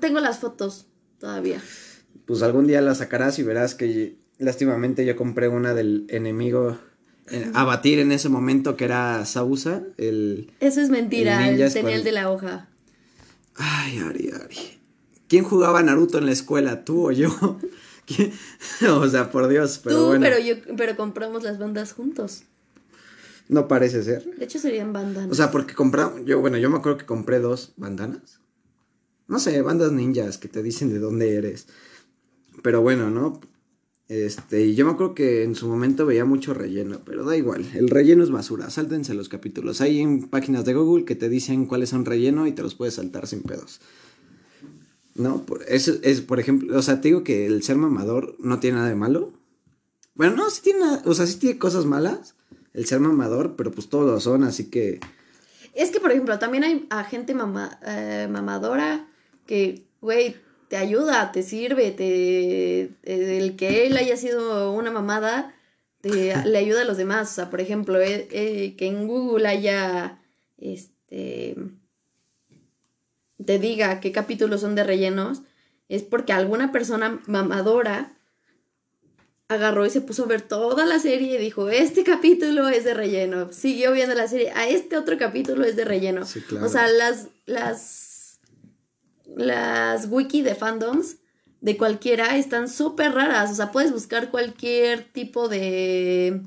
[0.00, 0.86] Tengo las fotos
[1.18, 1.60] todavía.
[2.26, 6.78] Pues algún día la sacarás y verás que lástimamente yo compré una del enemigo
[7.30, 10.52] eh, abatir en ese momento que era Sausa, el...
[10.60, 12.68] Eso es mentira, El el, tenía el de la hoja.
[13.56, 14.56] Ay, Ari, Ari.
[15.28, 17.58] ¿Quién jugaba Naruto en la escuela, tú o yo?
[18.06, 18.32] ¿Quién?
[18.88, 20.22] O sea, por Dios, pero Tú, bueno.
[20.24, 22.44] pero yo, pero compramos las bandas juntos.
[23.48, 24.24] No parece ser.
[24.36, 25.26] De hecho serían bandas.
[25.30, 28.37] O sea, porque compramos, yo, bueno, yo me acuerdo que compré dos bandanas.
[29.28, 31.66] No sé, bandas ninjas que te dicen de dónde eres.
[32.62, 33.40] Pero bueno, ¿no?
[34.08, 37.90] Este, yo me acuerdo que en su momento veía mucho relleno, pero da igual, el
[37.90, 39.82] relleno es basura, sáltense los capítulos.
[39.82, 43.26] Hay páginas de Google que te dicen cuáles son relleno y te los puedes saltar
[43.26, 43.80] sin pedos.
[45.14, 48.76] No, eso es, por ejemplo, o sea, te digo que el ser mamador no tiene
[48.78, 49.32] nada de malo.
[50.14, 52.34] Bueno, no, sí tiene, nada- o sea, sí tiene cosas malas,
[52.72, 55.00] el ser mamador, pero pues todos lo son, así que...
[55.74, 57.36] Es que, por ejemplo, también hay a gente
[57.86, 59.08] eh, mamadora
[59.48, 60.36] que, güey,
[60.68, 65.56] te ayuda, te sirve, te, eh, el que él haya sido una mamada,
[66.00, 67.32] te, le ayuda a los demás.
[67.32, 70.20] O sea, por ejemplo, eh, eh, que en Google haya,
[70.58, 71.56] este,
[73.44, 75.42] te diga qué capítulos son de rellenos,
[75.88, 78.12] es porque alguna persona mamadora
[79.48, 82.92] agarró y se puso a ver toda la serie y dijo, este capítulo es de
[82.92, 83.50] relleno.
[83.50, 86.26] Siguió viendo la serie, a este otro capítulo es de relleno.
[86.26, 86.66] Sí, claro.
[86.66, 88.07] O sea, las, las,
[89.38, 91.18] las wiki de fandoms
[91.60, 93.52] de cualquiera están súper raras.
[93.52, 96.42] O sea, puedes buscar cualquier tipo de,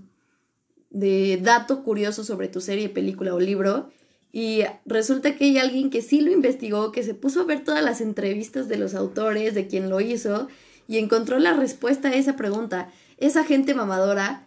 [0.90, 3.90] de dato curioso sobre tu serie, película o libro.
[4.34, 7.84] Y resulta que hay alguien que sí lo investigó, que se puso a ver todas
[7.84, 10.48] las entrevistas de los autores, de quien lo hizo,
[10.88, 12.92] y encontró la respuesta a esa pregunta.
[13.18, 14.46] Esa gente mamadora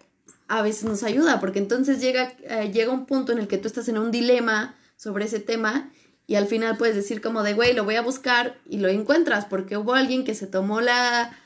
[0.49, 3.69] a veces nos ayuda, porque entonces llega, eh, llega un punto en el que tú
[3.69, 5.91] estás en un dilema sobre ese tema
[6.27, 9.45] y al final puedes decir como de, güey, lo voy a buscar y lo encuentras,
[9.45, 11.37] porque hubo alguien que se tomó la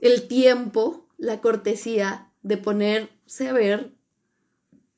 [0.00, 3.92] el tiempo, la cortesía de ponerse a ver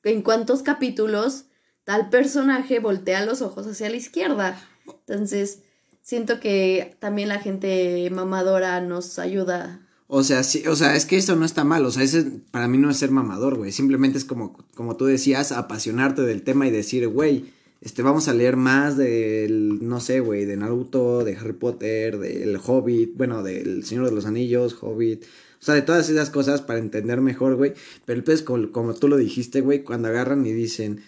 [0.03, 1.45] en cuántos capítulos
[1.83, 4.61] tal personaje voltea los ojos hacia la izquierda.
[4.85, 5.63] Entonces,
[6.01, 9.87] siento que también la gente mamadora nos ayuda.
[10.07, 12.67] O sea, sí, o sea, es que eso no está mal, o sea, ese para
[12.67, 16.67] mí no es ser mamador, güey, simplemente es como, como tú decías, apasionarte del tema
[16.67, 21.35] y decir, güey, este, vamos a leer más del, no sé, güey, de Naruto, de
[21.35, 26.07] Harry Potter, del Hobbit, bueno, del Señor de los Anillos, Hobbit, o sea, de todas
[26.07, 27.73] esas cosas para entender mejor, güey,
[28.05, 31.01] pero el pez, como, como tú lo dijiste, güey, cuando agarran y dicen,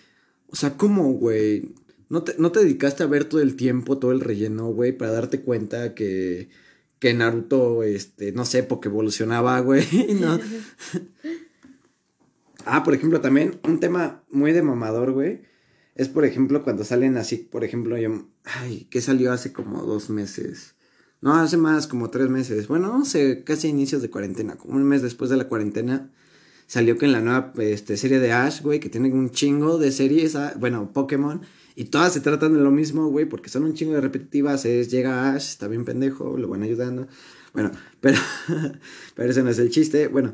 [0.50, 1.76] o sea, ¿cómo, güey?
[2.10, 5.12] ¿No te, ¿No te dedicaste a ver todo el tiempo, todo el relleno, güey, para
[5.12, 6.50] darte cuenta que,
[6.98, 9.86] que Naruto, este, no sé, porque evolucionaba, güey,
[10.20, 10.40] ¿no?
[12.66, 15.53] ah, por ejemplo, también un tema muy de mamador, güey,
[15.96, 20.10] es, por ejemplo, cuando salen así, por ejemplo, yo, ay, ¿qué salió hace como dos
[20.10, 20.76] meses?
[21.22, 22.68] No, hace más, como tres meses.
[22.68, 26.12] Bueno, no sé, casi inicios de cuarentena, como un mes después de la cuarentena,
[26.68, 29.92] salió que en la nueva este, serie de Ash, güey, que tiene un chingo de
[29.92, 31.42] series, ah, bueno, Pokémon,
[31.76, 34.90] y todas se tratan de lo mismo, güey, porque son un chingo de repetitivas, es,
[34.90, 37.08] llega Ash, está bien pendejo, lo van ayudando,
[37.54, 38.18] bueno, pero,
[39.16, 40.34] pero ese no es el chiste, bueno,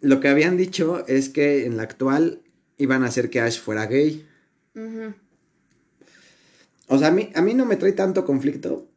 [0.00, 2.42] lo que habían dicho es que en la actual
[2.78, 4.25] iban a hacer que Ash fuera gay,
[6.88, 8.88] O sea, a mí, a mí no me trae tanto conflicto,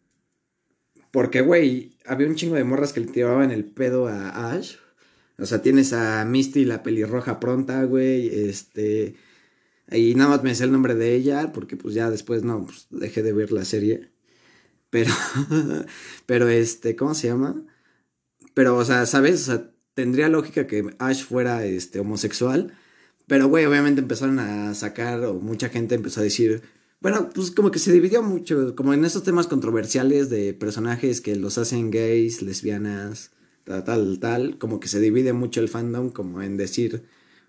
[1.11, 4.75] porque, güey, había un chingo de morras que le tiraban el pedo a Ash.
[5.37, 9.15] O sea, tienes a Misty, la pelirroja pronta, güey, este...
[9.91, 12.87] Y nada más me sé el nombre de ella, porque pues ya después, no, pues
[12.91, 14.11] dejé de ver la serie.
[14.91, 15.11] Pero,
[16.27, 17.65] pero este, ¿cómo se llama?
[18.53, 19.41] Pero, o sea, ¿sabes?
[19.41, 22.77] O sea, tendría lógica que Ash fuera, este, homosexual.
[23.29, 26.63] Pero, güey, obviamente empezaron a sacar, o mucha gente empezó a decir,
[26.99, 31.35] bueno, pues como que se dividió mucho, como en esos temas controversiales de personajes que
[31.35, 33.31] los hacen gays, lesbianas,
[33.65, 37.03] tal, tal, tal, como que se divide mucho el fandom como en decir,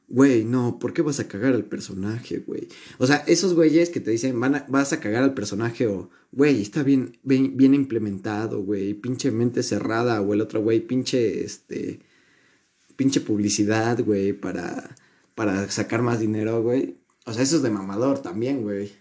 [0.09, 2.69] güey, no, ¿por qué vas a cagar al personaje, güey?
[2.99, 6.11] O sea, esos güeyes que te dicen, van a- vas a cagar al personaje o,
[6.33, 11.43] güey, está bien, bien, bien implementado, güey, pinche mente cerrada, o el otro, güey, pinche,
[11.45, 12.01] este,
[12.97, 14.95] pinche publicidad, güey, para,
[15.41, 16.99] para sacar más dinero, güey.
[17.25, 18.93] O sea, eso es de mamador también, güey.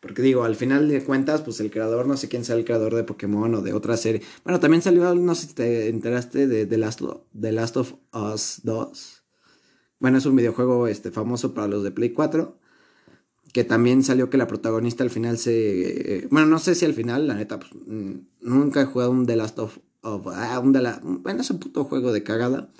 [0.00, 2.94] Porque digo, al final de cuentas, pues el creador, no sé quién sea el creador
[2.94, 4.22] de Pokémon o de otra serie.
[4.42, 7.02] Bueno, también salió, no sé si te enteraste de The Last,
[7.34, 9.22] Last of Us 2.
[9.98, 12.56] Bueno, es un videojuego este, famoso para los de Play 4.
[13.52, 16.20] Que también salió que la protagonista al final se...
[16.20, 19.26] eh, bueno, no sé si al final, la neta, pues mm, nunca he jugado un
[19.26, 19.76] The Last of...
[20.00, 22.70] of- ah, un The La- bueno, es un puto juego de cagada.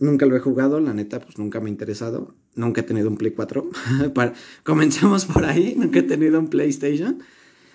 [0.00, 2.34] Nunca lo he jugado, la neta, pues nunca me ha interesado.
[2.54, 3.70] Nunca he tenido un Play 4.
[4.14, 7.18] Para- Comencemos por ahí, nunca he tenido un PlayStation.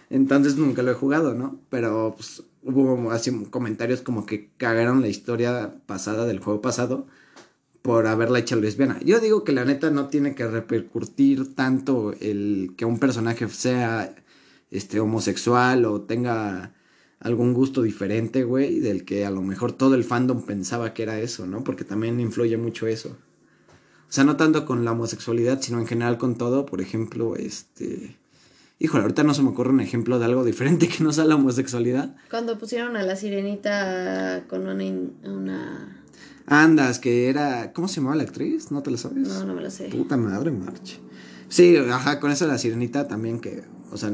[0.10, 1.60] Entonces nunca lo he jugado, ¿no?
[1.70, 7.08] Pero pues, hubo así comentarios como que cagaron la historia pasada del juego pasado.
[7.82, 9.00] por haberla hecho lesbiana.
[9.06, 14.14] Yo digo que la neta no tiene que repercutir tanto el que un personaje sea
[14.72, 16.74] este homosexual o tenga
[17.20, 21.20] algún gusto diferente, güey, del que a lo mejor todo el fandom pensaba que era
[21.20, 21.64] eso, ¿no?
[21.64, 23.18] Porque también influye mucho eso.
[24.10, 26.66] O sea, no tanto con la homosexualidad, sino en general con todo.
[26.66, 28.18] Por ejemplo, este...
[28.80, 31.36] Híjole, ahorita no se me ocurre un ejemplo de algo diferente que no sea la
[31.36, 32.16] homosexualidad.
[32.30, 34.84] Cuando pusieron a la sirenita con una...
[35.24, 36.04] una...
[36.46, 37.74] Andas, que era.
[37.74, 38.72] ¿Cómo se llamaba la actriz?
[38.72, 39.28] ¿No te lo sabes?
[39.28, 39.90] No, no me lo sé.
[39.90, 40.98] Puta madre, March.
[41.50, 43.64] Sí, ajá, con eso de la sirenita también que.
[43.92, 44.14] O sea.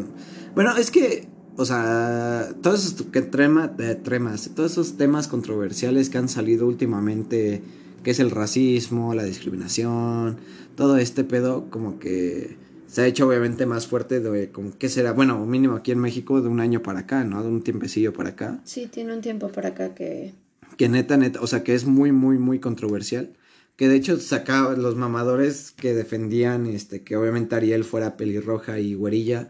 [0.56, 1.30] Bueno, es que.
[1.56, 7.62] O sea, todos esos que trema, tremas, todos esos temas controversiales que han salido últimamente,
[8.04, 10.38] que es el racismo, la discriminación,
[10.76, 15.14] todo este pedo, como que se ha hecho obviamente más fuerte de como qué será,
[15.14, 17.44] bueno, mínimo aquí en México de un año para acá, ¿no?
[17.44, 18.62] De un tiempecillo para acá.
[18.64, 20.34] Sí, tiene un tiempo para acá que
[20.78, 23.34] que neta, neta, o sea, que es muy, muy, muy controversial.
[23.76, 28.94] Que de hecho sacaba los mamadores que defendían, este, que obviamente Ariel fuera pelirroja y
[28.94, 29.48] güerilla,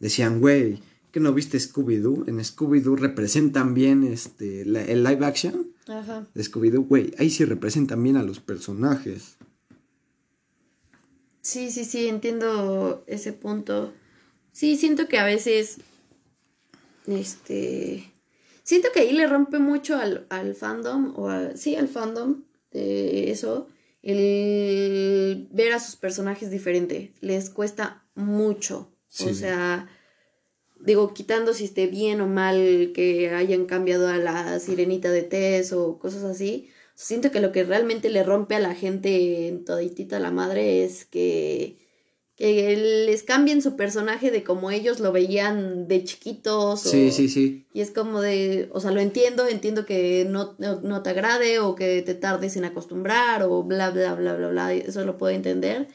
[0.00, 2.28] decían, güey, que no viste Scooby-Doo?
[2.28, 6.26] En Scooby-Doo representan bien, este, el live action Ajá.
[6.34, 9.36] de Scooby-Doo, güey, ahí sí representan bien a los personajes.
[11.42, 13.92] Sí, sí, sí, entiendo ese punto.
[14.52, 15.78] Sí, siento que a veces,
[17.06, 18.10] este,
[18.70, 23.66] Siento que ahí le rompe mucho al, al fandom, o sí, al fandom de eso,
[24.00, 27.12] el ver a sus personajes diferente.
[27.20, 28.92] Les cuesta mucho.
[29.18, 29.88] O sea,
[30.80, 35.72] digo, quitando si esté bien o mal que hayan cambiado a la sirenita de Tess
[35.72, 36.70] o cosas así.
[36.94, 41.04] Siento que lo que realmente le rompe a la gente en toditita la madre es
[41.04, 41.76] que
[42.40, 42.74] que
[43.06, 46.80] les cambien su personaje de como ellos lo veían de chiquitos.
[46.80, 47.66] sí, sí, sí.
[47.74, 51.74] Y es como de, o sea, lo entiendo, entiendo que no, no, te agrade o
[51.74, 55.88] que te tardes en acostumbrar o bla, bla, bla, bla, bla, eso lo puedo entender.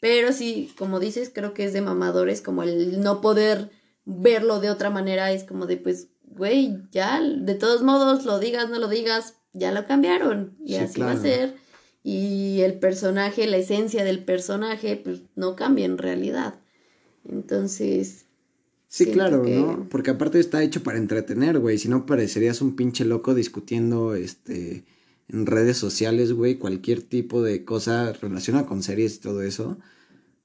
[0.00, 3.70] Pero sí, como dices, creo que es de mamadores, como el no poder
[4.04, 8.70] verlo de otra manera, es como de, pues, güey, ya, de todos modos, lo digas,
[8.70, 11.54] no lo digas, ya lo cambiaron y así va a ser
[12.06, 16.54] y el personaje, la esencia del personaje, pues no cambia en realidad.
[17.26, 18.26] Entonces...
[18.88, 19.88] Sí, claro, ¿no?
[19.90, 21.78] Porque aparte está hecho para entretener, güey.
[21.78, 24.84] Si no, parecerías un pinche loco discutiendo, este,
[25.28, 29.78] en redes sociales, güey, cualquier tipo de cosa relacionada con series y todo eso.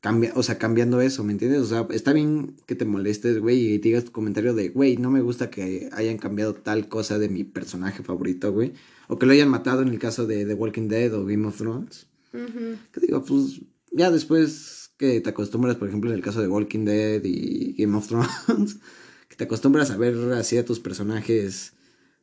[0.01, 1.61] Cambia, o sea, cambiando eso, ¿me entiendes?
[1.61, 5.11] O sea, está bien que te molestes, güey, y digas tu comentario de, güey, no
[5.11, 8.73] me gusta que hayan cambiado tal cosa de mi personaje favorito, güey
[9.09, 11.57] o que lo hayan matado en el caso de The Walking Dead o Game of
[11.57, 12.07] Thrones.
[12.31, 13.59] Que digo, pues
[13.91, 17.97] ya después que te acostumbras, por ejemplo, en el caso de Walking Dead y Game
[17.97, 18.77] of Thrones,
[19.27, 21.73] que te acostumbras a ver así a tus personajes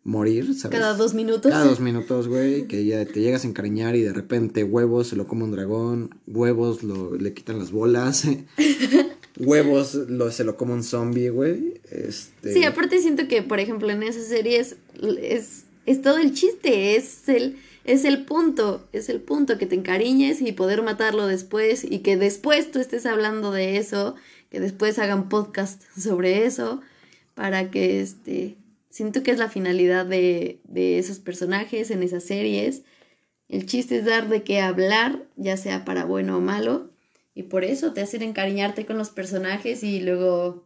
[0.06, 0.78] morir, ¿sabes?
[0.78, 1.50] Cada dos minutos.
[1.50, 5.16] Cada dos minutos, güey, que ya te llegas a encariñar y de repente huevos se
[5.16, 8.24] lo come un dragón, huevos lo, le quitan las bolas,
[9.38, 11.80] huevos lo, se lo come un zombie, güey.
[11.90, 12.52] Este...
[12.52, 14.76] Sí, aparte siento que, por ejemplo, en esas series
[15.20, 19.76] es es todo el chiste, es el, es el punto, es el punto que te
[19.76, 24.16] encariñes y poder matarlo después y que después tú estés hablando de eso,
[24.50, 26.80] que después hagan podcast sobre eso,
[27.34, 28.56] para que este,
[28.96, 32.82] siento que es la finalidad de, de esos personajes en esas series.
[33.46, 36.88] El chiste es dar de qué hablar, ya sea para bueno o malo,
[37.34, 40.64] y por eso te hacen encariñarte con los personajes y luego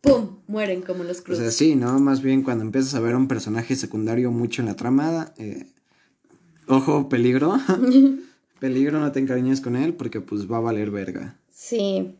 [0.00, 0.38] ¡pum!
[0.46, 1.40] mueren como los cruces.
[1.40, 2.00] O sea, sí, ¿no?
[2.00, 5.66] Más bien cuando empiezas a ver a un personaje secundario mucho en la tramada, eh,
[6.68, 7.58] ojo, peligro.
[8.60, 11.38] peligro, no te encariñes con él porque pues va a valer verga.
[11.50, 12.16] Sí.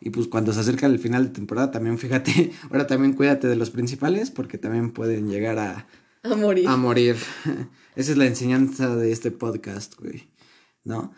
[0.00, 3.56] Y pues cuando se acerca el final de temporada, también fíjate, ahora también cuídate de
[3.56, 5.86] los principales porque también pueden llegar a...
[6.22, 6.68] A morir.
[6.68, 7.16] A morir.
[7.96, 10.28] Esa es la enseñanza de este podcast, güey.
[10.84, 11.14] ¿No?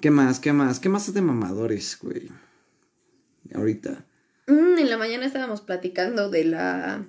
[0.00, 0.38] ¿Qué más?
[0.38, 0.80] ¿Qué más?
[0.80, 2.28] ¿Qué más de mamadores, güey?
[3.54, 4.06] Ahorita.
[4.46, 7.06] Mm, en la mañana estábamos platicando de la.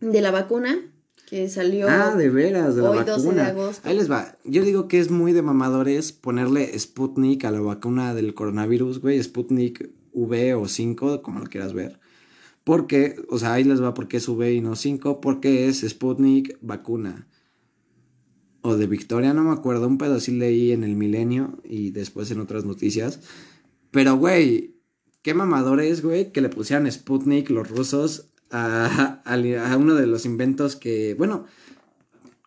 [0.00, 0.78] de la vacuna
[1.28, 1.88] que salió.
[1.88, 3.54] Ah, de veras, de la vacuna.
[3.84, 4.36] Ahí les va.
[4.44, 9.22] Yo digo que es muy de mamadores ponerle Sputnik a la vacuna del coronavirus, güey.
[9.22, 12.00] Sputnik V o 5, como lo quieras ver.
[12.64, 16.58] Porque, o sea, ahí les va porque es V y no 5, porque es Sputnik
[16.60, 17.26] vacuna.
[18.62, 22.30] O de Victoria, no me acuerdo, un pedo así leí en el milenio y después
[22.30, 23.20] en otras noticias.
[23.90, 24.76] Pero, güey,
[25.22, 31.14] qué mamadores, güey, que le pusieran Sputnik los rusos a, uno de los inventos que,
[31.14, 31.46] bueno,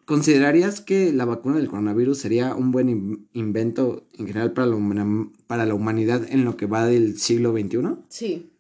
[0.06, 5.66] ¿considerarías que la vacuna del coronavirus sería un buen invento en general para la, para
[5.66, 7.95] la humanidad en lo que va del siglo XXI?
[8.10, 8.52] Sí.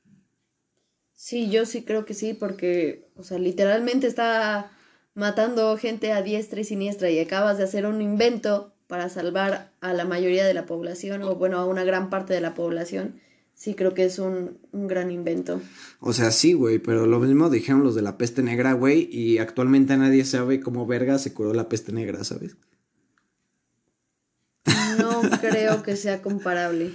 [1.13, 4.71] Sí, yo sí creo que sí, porque, o sea, literalmente está
[5.13, 9.93] matando gente a diestra y siniestra y acabas de hacer un invento para salvar a
[9.93, 13.21] la mayoría de la población o bueno, a una gran parte de la población,
[13.61, 15.61] sí creo que es un, un gran invento.
[15.99, 19.37] O sea, sí, güey, pero lo mismo dijeron los de la peste negra, güey, y
[19.37, 22.57] actualmente nadie sabe cómo verga se curó la peste negra, ¿sabes?
[24.97, 26.93] No creo que sea comparable.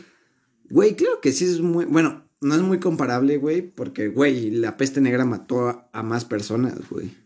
[0.69, 4.77] Güey, claro que sí es muy, bueno, no es muy comparable, güey, porque, güey, la
[4.77, 7.17] peste negra mató a, a más personas, güey.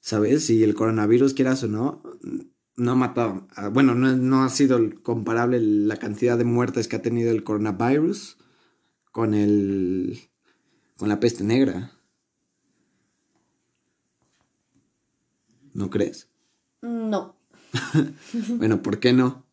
[0.00, 0.46] ¿Sabes?
[0.46, 2.02] Si el coronavirus, quieras o no,
[2.76, 3.46] no ha matado.
[3.54, 7.44] a- Bueno, no, no ha sido comparable la cantidad de muertes que ha tenido el
[7.44, 8.38] coronavirus
[9.12, 10.18] con el.
[10.96, 11.92] con la peste negra.
[15.74, 16.28] ¿No crees?
[16.82, 17.36] No,
[18.58, 19.46] Bueno, ¿por qué no?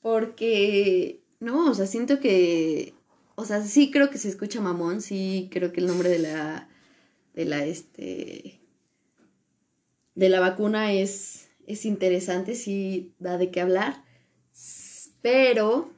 [0.00, 2.94] porque no, o sea, siento que
[3.34, 6.68] o sea, sí creo que se escucha mamón, sí creo que el nombre de la
[7.34, 8.60] de la este
[10.14, 14.02] de la vacuna es es interesante, sí da de qué hablar,
[15.22, 15.90] pero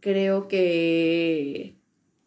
[0.00, 1.76] creo que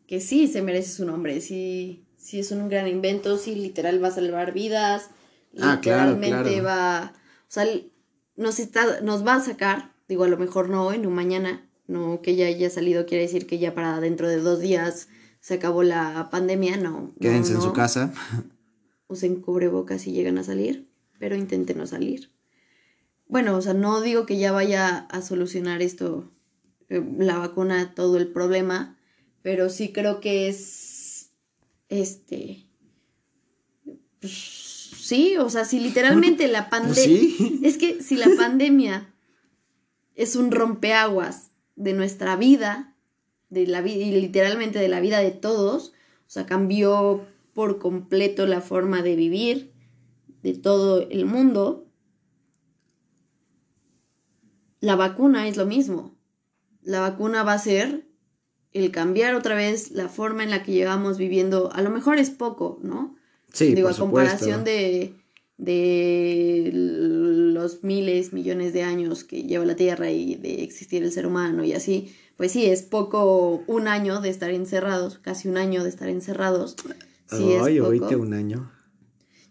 [0.07, 4.07] que sí se merece su nombre, sí sí es un gran invento, sí literal va
[4.09, 5.09] a salvar vidas,
[5.59, 6.63] Ah, literalmente claro.
[6.63, 7.13] va,
[7.47, 7.65] o sea,
[8.35, 12.21] nos está nos va a sacar, digo, a lo mejor no hoy, no mañana, no
[12.21, 15.09] que ya haya salido quiere decir que ya para dentro de dos días
[15.41, 16.91] se acabó la pandemia, no.
[16.91, 18.11] no, Quédense en su casa.
[19.07, 20.87] Usen cubrebocas si llegan a salir,
[21.24, 22.32] pero intenten no salir.
[23.30, 26.30] Bueno, o sea, no digo que ya vaya a solucionar esto,
[26.89, 28.97] eh, la vacuna, todo el problema,
[29.41, 31.32] pero sí creo que es,
[31.88, 32.65] este,
[34.19, 37.19] pues, sí, o sea, si literalmente la Pues pandemia...
[37.21, 37.61] sí.
[37.63, 39.13] Es que si la pandemia
[40.15, 42.97] es un rompeaguas de nuestra vida,
[43.49, 45.93] de la vida y literalmente de la vida de todos,
[46.28, 49.72] o sea, cambió por completo la forma de vivir
[50.43, 51.87] de todo el mundo.
[54.79, 56.15] La vacuna es lo mismo.
[56.81, 58.05] La vacuna va a ser
[58.73, 61.71] el cambiar otra vez la forma en la que llevamos viviendo.
[61.73, 63.15] A lo mejor es poco, ¿no?
[63.53, 64.65] Sí, Digo, por a comparación supuesto.
[64.65, 65.13] de,
[65.57, 71.27] de los miles, millones de años que lleva la Tierra y de existir el ser
[71.27, 75.83] humano y así, pues sí, es poco un año de estar encerrados, casi un año
[75.83, 76.75] de estar encerrados.
[77.29, 78.17] Sí, Ay, es poco.
[78.17, 78.72] un año.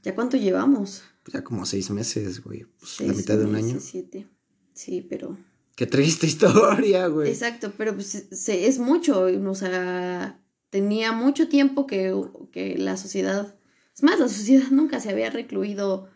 [0.02, 1.02] ¿Ya cuánto llevamos?
[1.32, 2.66] Ya como seis meses, güey.
[2.80, 3.80] Pues la mitad de un meses, año.
[3.80, 4.28] Siete.
[4.74, 5.38] Sí, pero...
[5.76, 7.30] Qué triste historia, güey.
[7.30, 10.40] Exacto, pero pues se- es mucho, o sea,
[10.70, 12.14] tenía mucho tiempo que,
[12.50, 13.54] que la sociedad...
[13.94, 16.08] Es más, la sociedad nunca se había recluido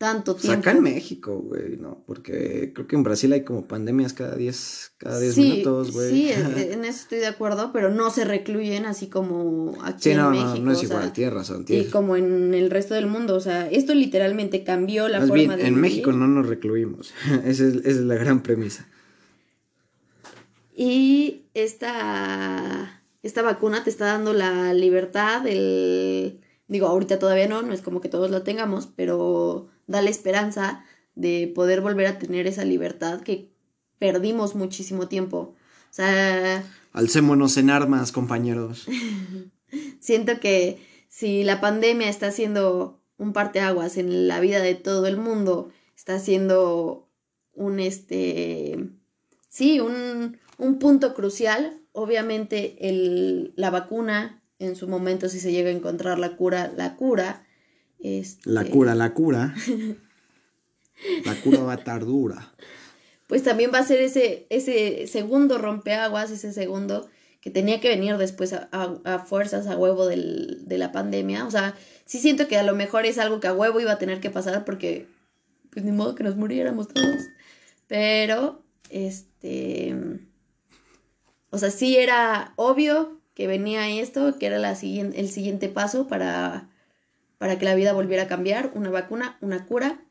[0.00, 0.60] tanto Pues tiempo.
[0.60, 2.02] acá en México, güey, ¿no?
[2.06, 6.08] Porque creo que en Brasil hay como pandemias cada 10 cada 10 sí, minutos, güey.
[6.10, 10.10] Sí, e- en eso estoy de acuerdo, pero no se recluyen así como aquí Sí,
[10.12, 10.54] en no, México.
[10.54, 13.34] no, no es o sea, igual, tierra, son y como en el resto del mundo,
[13.34, 15.80] o sea, esto literalmente cambió la Más forma bien, de en vivir.
[15.82, 17.12] México no nos recluimos.
[17.44, 18.88] esa, es, esa es la gran premisa.
[20.74, 26.40] Y esta, esta vacuna te está dando la libertad, el...
[26.68, 30.84] Digo, ahorita todavía no, no es como que todos la tengamos, pero da la esperanza
[31.14, 33.50] de poder volver a tener esa libertad que
[33.98, 35.54] perdimos muchísimo tiempo.
[35.90, 38.86] O sea, Alcémonos en armas, compañeros.
[40.00, 45.16] siento que si la pandemia está haciendo un parteaguas en la vida de todo el
[45.16, 47.08] mundo, está haciendo
[47.52, 48.78] un este
[49.48, 51.80] sí, un, un punto crucial.
[51.92, 56.96] Obviamente el, la vacuna, en su momento, si se llega a encontrar la cura, la
[56.96, 57.44] cura.
[58.02, 59.54] Este, La cura, la cura.
[61.24, 62.52] La cura va a estar dura.
[63.26, 67.08] Pues también va a ser ese, ese segundo rompeaguas, ese segundo
[67.40, 71.46] que tenía que venir después a, a- a fuerzas, a huevo del- de la pandemia.
[71.46, 71.74] O sea,
[72.04, 74.30] sí siento que a lo mejor es algo que a huevo iba a tener que
[74.30, 75.06] pasar porque,
[75.70, 77.22] pues ni modo que nos muriéramos todos.
[77.86, 79.94] Pero, este,
[81.50, 86.08] o sea, sí era obvio que venía esto, que era la siguiente, el siguiente paso
[86.08, 86.68] para,
[87.40, 90.04] para que la vida volviera a cambiar, una vacuna, una cura,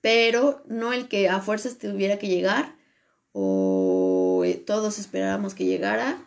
[0.00, 2.74] pero no el que a fuerzas tuviera que llegar
[3.32, 6.18] o eh, todos esperábamos que llegara,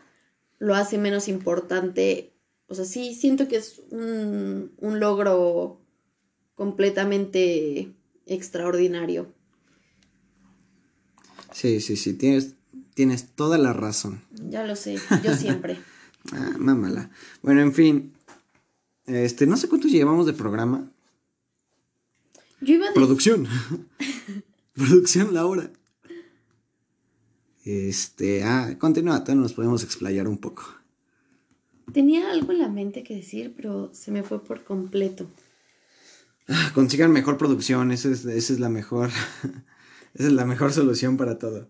[0.60, 2.32] lo hace menos importante.
[2.68, 5.82] O sea, sí siento que es un, un logro
[6.54, 7.92] completamente
[8.28, 9.34] extraordinario.
[11.54, 12.54] Sí, sí, sí, tienes,
[12.94, 14.22] tienes toda la razón.
[14.48, 15.80] Ya lo sé, yo siempre.
[16.34, 17.10] Ah, mámala.
[17.42, 18.14] Bueno, en fin.
[19.12, 20.90] Este, no sé cuánto llevamos de programa.
[22.62, 23.46] Yo iba a Producción.
[24.74, 25.70] Producción, Laura.
[27.66, 30.64] Este, ah, continúa, todavía nos podemos explayar un poco.
[31.92, 35.30] Tenía algo en la mente que decir, pero se me fue por completo.
[36.48, 39.10] Ah, consigan mejor producción, esa es, esa es la mejor.
[40.14, 41.70] esa es la mejor solución para todo.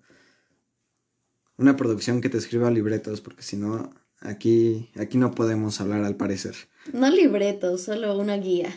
[1.57, 6.17] Una producción que te escriba libretos, porque si no, aquí, aquí no podemos hablar al
[6.17, 6.55] parecer.
[6.93, 8.73] No libretos, solo una guía.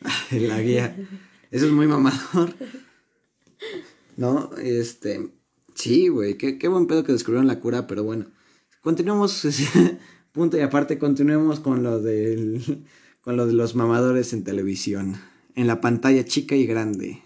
[0.30, 0.96] la guía.
[1.50, 2.54] Eso es muy mamador.
[4.16, 4.50] ¿No?
[4.56, 5.30] Este.
[5.74, 6.36] Sí, güey.
[6.36, 8.26] Qué, qué buen pedo que descubrieron la cura, pero bueno.
[8.82, 9.46] Continuemos.
[10.32, 12.84] punto y aparte, continuemos con lo del.
[13.20, 15.16] Con lo de los mamadores en televisión.
[15.54, 17.22] En la pantalla chica y grande.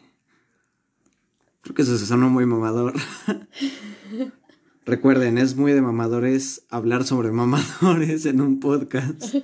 [1.63, 2.95] Creo que eso se sonó muy mamador.
[4.85, 9.37] Recuerden, es muy de mamadores hablar sobre mamadores en un podcast.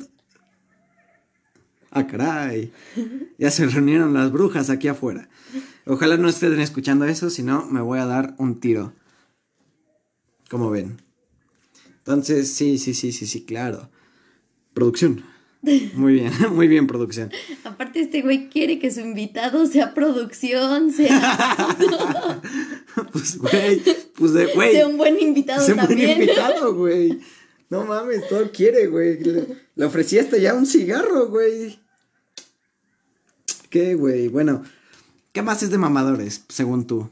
[1.91, 2.73] Ah, caray.
[3.39, 5.29] Ya se reunieron las brujas aquí afuera.
[5.87, 8.93] Ojalá no estén escuchando eso, si no, me voy a dar un tiro.
[10.51, 11.01] Como ven.
[11.99, 13.91] Entonces, sí, sí, sí, sí, sí, claro.
[14.75, 15.25] Producción.
[15.95, 17.31] Muy bien, muy bien, producción.
[17.65, 21.67] Aparte, este güey quiere que su invitado sea producción, sea.
[23.13, 23.83] pues, güey,
[24.15, 24.73] pues, de, güey.
[24.73, 26.17] Sea un buen invitado sea un también.
[26.17, 27.19] buen invitado, güey.
[27.71, 29.23] No mames, todo quiere, güey.
[29.23, 31.79] Le, le ofrecí hasta ya un cigarro, güey.
[33.71, 34.29] ¿Qué, güey?
[34.29, 34.63] Bueno,
[35.33, 37.11] ¿qué más es de mamadores, según tú,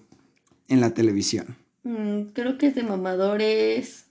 [0.69, 1.57] en la televisión?
[1.83, 4.05] Mm, creo que es de mamadores.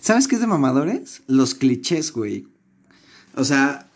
[0.00, 1.22] ¿Sabes qué es de mamadores?
[1.26, 2.48] Los clichés, güey.
[3.34, 3.88] O sea,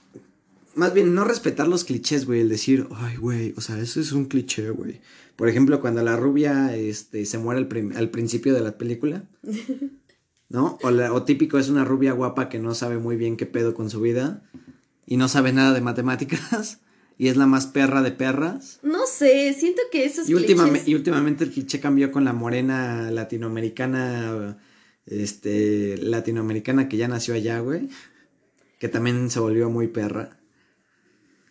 [0.80, 2.40] más bien no respetar los clichés, güey.
[2.40, 5.00] El decir, ay, güey, o sea, eso es un cliché, güey.
[5.36, 9.24] Por ejemplo, cuando la rubia este, se muere al, al principio de la película.
[10.48, 10.78] ¿No?
[10.82, 13.74] O, la- o típico es una rubia guapa que no sabe muy bien qué pedo
[13.74, 14.42] con su vida.
[15.06, 16.80] Y no sabe nada de matemáticas.
[17.18, 18.80] Y es la más perra de perras.
[18.82, 20.88] No sé, siento que esos Y, últimame- clichés.
[20.88, 24.56] y últimamente el cliché cambió con la morena latinoamericana,
[25.06, 27.90] este, latinoamericana que ya nació allá, güey.
[28.78, 30.39] Que también se volvió muy perra.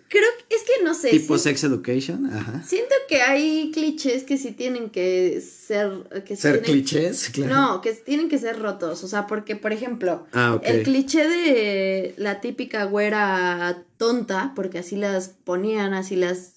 [0.10, 1.12] Creo que es que no sé.
[1.12, 2.64] Tipo sex education, ajá.
[2.68, 5.92] siento que hay clichés que sí tienen que ser.
[6.26, 7.54] Que Ser tienen- clichés, claro.
[7.56, 9.04] No, que tienen que ser rotos.
[9.04, 14.96] O sea, porque, por ejemplo, Ah, el cliché de la típica güera tonta, porque así
[14.96, 16.56] las ponían, así las.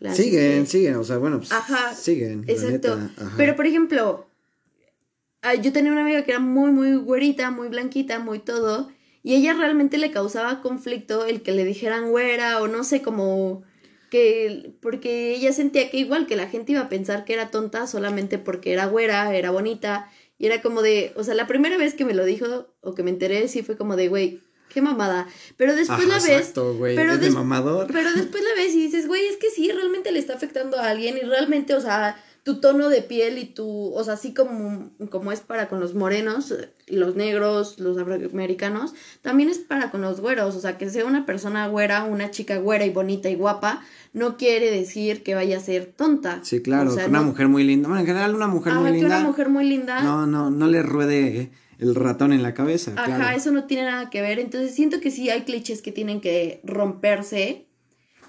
[0.00, 2.44] las, siguen, este, siguen, o sea, bueno, pues Ajá, siguen.
[2.48, 2.96] Exacto.
[2.96, 3.34] neta, ajá.
[3.36, 4.26] Pero por ejemplo,
[5.42, 8.90] ah, yo tenía una amiga que era muy, muy güerita, muy blanquita, muy todo.
[9.22, 13.62] Y ella realmente le causaba conflicto el que le dijeran güera o no sé, como
[14.10, 17.86] que porque ella sentía que igual que la gente iba a pensar que era tonta
[17.86, 20.10] solamente porque era güera, era bonita.
[20.38, 23.02] Y era como de, o sea, la primera vez que me lo dijo o que
[23.02, 24.40] me enteré, sí fue como de, güey,
[24.70, 25.28] qué mamada.
[25.58, 27.88] Pero después Ajá, la ves exacto, güey, pero es de des- mamador.
[27.92, 30.88] pero después la ves y dices, güey, es que sí, realmente le está afectando a
[30.88, 34.90] alguien y realmente, o sea, tu tono de piel y tu, o sea, así como,
[35.10, 36.54] como es para con los morenos,
[36.86, 41.04] y los negros, los afroamericanos, también es para con los güeros, o sea, que sea
[41.04, 43.82] una persona güera, una chica güera y bonita y guapa,
[44.12, 46.40] no quiere decir que vaya a ser tonta.
[46.42, 47.88] Sí, claro, O sea, que una no- mujer muy linda.
[47.88, 49.18] Bueno, en general una mujer Ajá, muy que linda.
[49.18, 50.00] una mujer muy linda.
[50.02, 53.36] No, no, no le ruede el ratón en la cabeza, Ajá, claro.
[53.36, 54.38] eso no tiene nada que ver.
[54.38, 57.66] Entonces siento que sí hay clichés que tienen que romperse.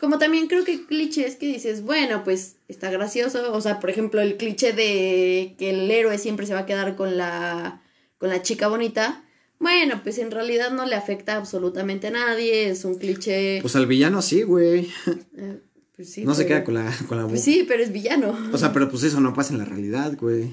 [0.02, 3.54] Como también creo que clichés que dices, bueno, pues está gracioso.
[3.54, 6.96] O sea, por ejemplo, el cliché de que el héroe siempre se va a quedar
[6.96, 7.84] con la,
[8.18, 9.24] con la chica bonita.
[9.60, 12.68] Bueno, pues en realidad no le afecta absolutamente a nadie.
[12.68, 13.60] Es un cliché.
[13.62, 14.90] Pues al villano sí, güey.
[15.38, 15.62] eh,
[15.96, 18.36] pues sí, no se queda con la, con la Pues sí, pero es villano.
[18.52, 20.52] O sea, pero pues eso no pasa en la realidad, güey.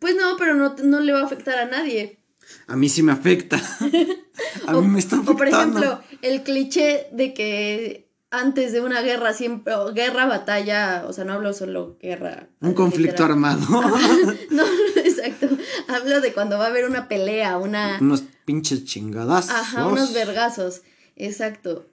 [0.00, 2.18] Pues no, pero no, no le va a afectar a nadie.
[2.66, 3.62] A mí sí me afecta.
[4.66, 5.32] A mí me está afectando.
[5.32, 8.01] O por ejemplo, el cliché de que
[8.32, 12.48] antes de una guerra siempre, o guerra, batalla, o sea, no hablo solo guerra.
[12.60, 13.30] Un conflicto literal.
[13.32, 13.66] armado.
[14.50, 14.64] No,
[14.96, 15.48] exacto.
[15.88, 17.98] Hablo de cuando va a haber una pelea, una...
[18.00, 19.50] Unos pinches chingadas.
[19.50, 20.80] Ajá, unos vergazos.
[21.14, 21.86] Exacto.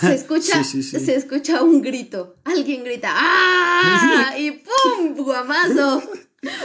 [0.00, 1.04] Se escucha, Sí, sí, sí.
[1.04, 2.36] se escucha un grito.
[2.44, 4.34] Alguien grita ¡Ah!
[4.38, 5.14] Y ¡pum!
[5.16, 6.02] ¡Guamazo!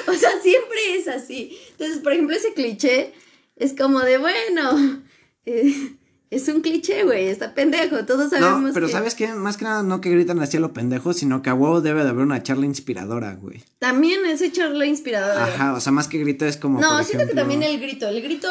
[0.08, 1.58] O sea, siempre es así.
[1.72, 3.14] Entonces, por ejemplo, ese cliché
[3.58, 5.02] es como de, bueno,
[5.46, 5.98] eh,
[6.32, 8.06] es un cliché, güey, está pendejo.
[8.06, 9.28] Todos sabemos No, pero que ¿sabes qué?
[9.34, 12.04] Más que nada no que gritan así a lo pendejo, sino que a huevo debe
[12.04, 13.64] de haber una charla inspiradora, güey.
[13.80, 15.46] también es echarle inspiradora.
[15.46, 16.80] Ajá, o sea, más que grito es como.
[16.80, 18.08] No, por siento que también el grito.
[18.08, 18.48] El grito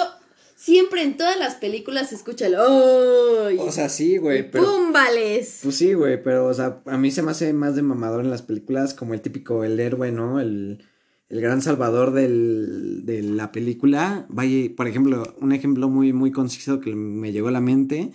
[0.56, 3.58] siempre en todas las películas se escucha el ¡Ay!
[3.60, 4.64] O sea, sí, güey, pero.
[4.64, 4.92] ¡Pum!
[4.92, 5.60] Vales.
[5.62, 8.30] Pues sí, güey, pero, o sea, a mí se me hace más de mamador en
[8.30, 10.40] las películas como el típico, el héroe, ¿no?
[10.40, 10.84] El,
[11.28, 14.26] el gran salvador de la película.
[14.76, 18.12] Por ejemplo, un ejemplo muy, muy conciso que me llegó a la mente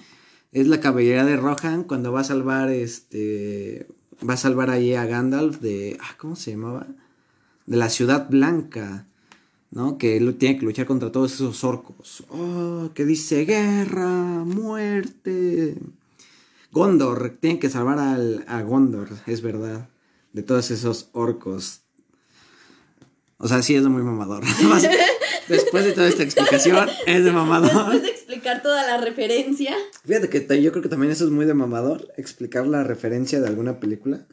[0.54, 3.88] es la caballería de Rohan cuando va a salvar, este,
[4.28, 6.86] va a salvar ahí a Gandalf de, ah, ¿cómo se llamaba?
[7.66, 9.08] De la Ciudad Blanca.
[9.72, 9.98] ¿no?
[9.98, 12.24] Que tiene que luchar contra todos esos orcos.
[12.30, 15.76] Oh, que dice guerra, muerte.
[16.72, 19.90] Gondor, tiene que salvar al, a Gondor, es verdad.
[20.32, 21.83] De todos esos orcos.
[23.44, 24.42] O sea, sí es muy mamador.
[25.50, 27.74] Después de toda esta explicación, es de mamador.
[27.74, 29.76] Después de explicar toda la referencia.
[30.06, 33.48] Fíjate que yo creo que también eso es muy de mamador, explicar la referencia de
[33.50, 34.26] alguna película.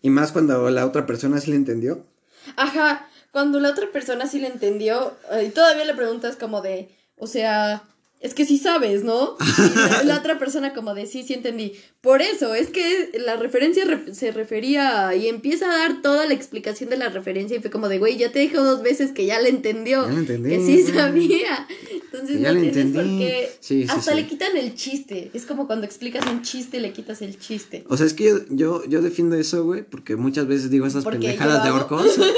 [0.00, 2.06] Y más cuando la otra persona sí le entendió.
[2.54, 6.96] Ajá, cuando la otra persona sí le entendió, eh, y todavía le preguntas como de,
[7.16, 7.82] o sea,
[8.20, 9.36] es que sí sabes, ¿no?
[10.02, 11.74] Y la, otra persona como de, sí, sí entendí.
[12.00, 16.90] Por eso, es que la referencia se refería y empieza a dar toda la explicación
[16.90, 19.40] de la referencia y fue como de, güey, ya te dijo dos veces que ya
[19.40, 20.06] le entendió.
[20.06, 20.50] Ya le entendí.
[20.50, 21.66] Que sí sabía.
[21.90, 23.28] Entonces Ya no por entendí.
[23.60, 24.16] Sí, sí, Hasta sí.
[24.16, 25.30] le quitan el chiste.
[25.34, 27.84] Es como cuando explicas un chiste le quitas el chiste.
[27.88, 31.04] O sea, es que yo, yo, yo defiendo eso, güey, porque muchas veces digo esas
[31.04, 32.18] Porque pendejadas de orcos.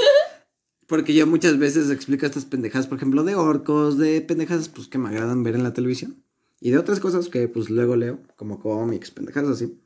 [0.90, 4.98] Porque yo muchas veces explico estas pendejadas, por ejemplo, de orcos, de pendejadas, pues, que
[4.98, 6.24] me agradan ver en la televisión.
[6.60, 9.78] Y de otras cosas que, pues, luego leo, como cómics, pendejadas así.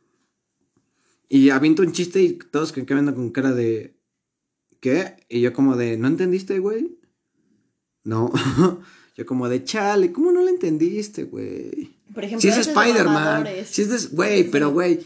[1.28, 3.98] Y aviento un chiste y todos que quedan con cara de...
[4.80, 5.16] ¿Qué?
[5.28, 6.96] Y yo como de, ¿no entendiste, güey?
[8.02, 8.32] No.
[9.14, 11.98] yo como de, chale, ¿cómo no lo entendiste, güey?
[12.14, 13.46] Por ejemplo, Si es Spider-Man.
[13.66, 14.16] Si es de.
[14.16, 15.00] Güey, pero güey.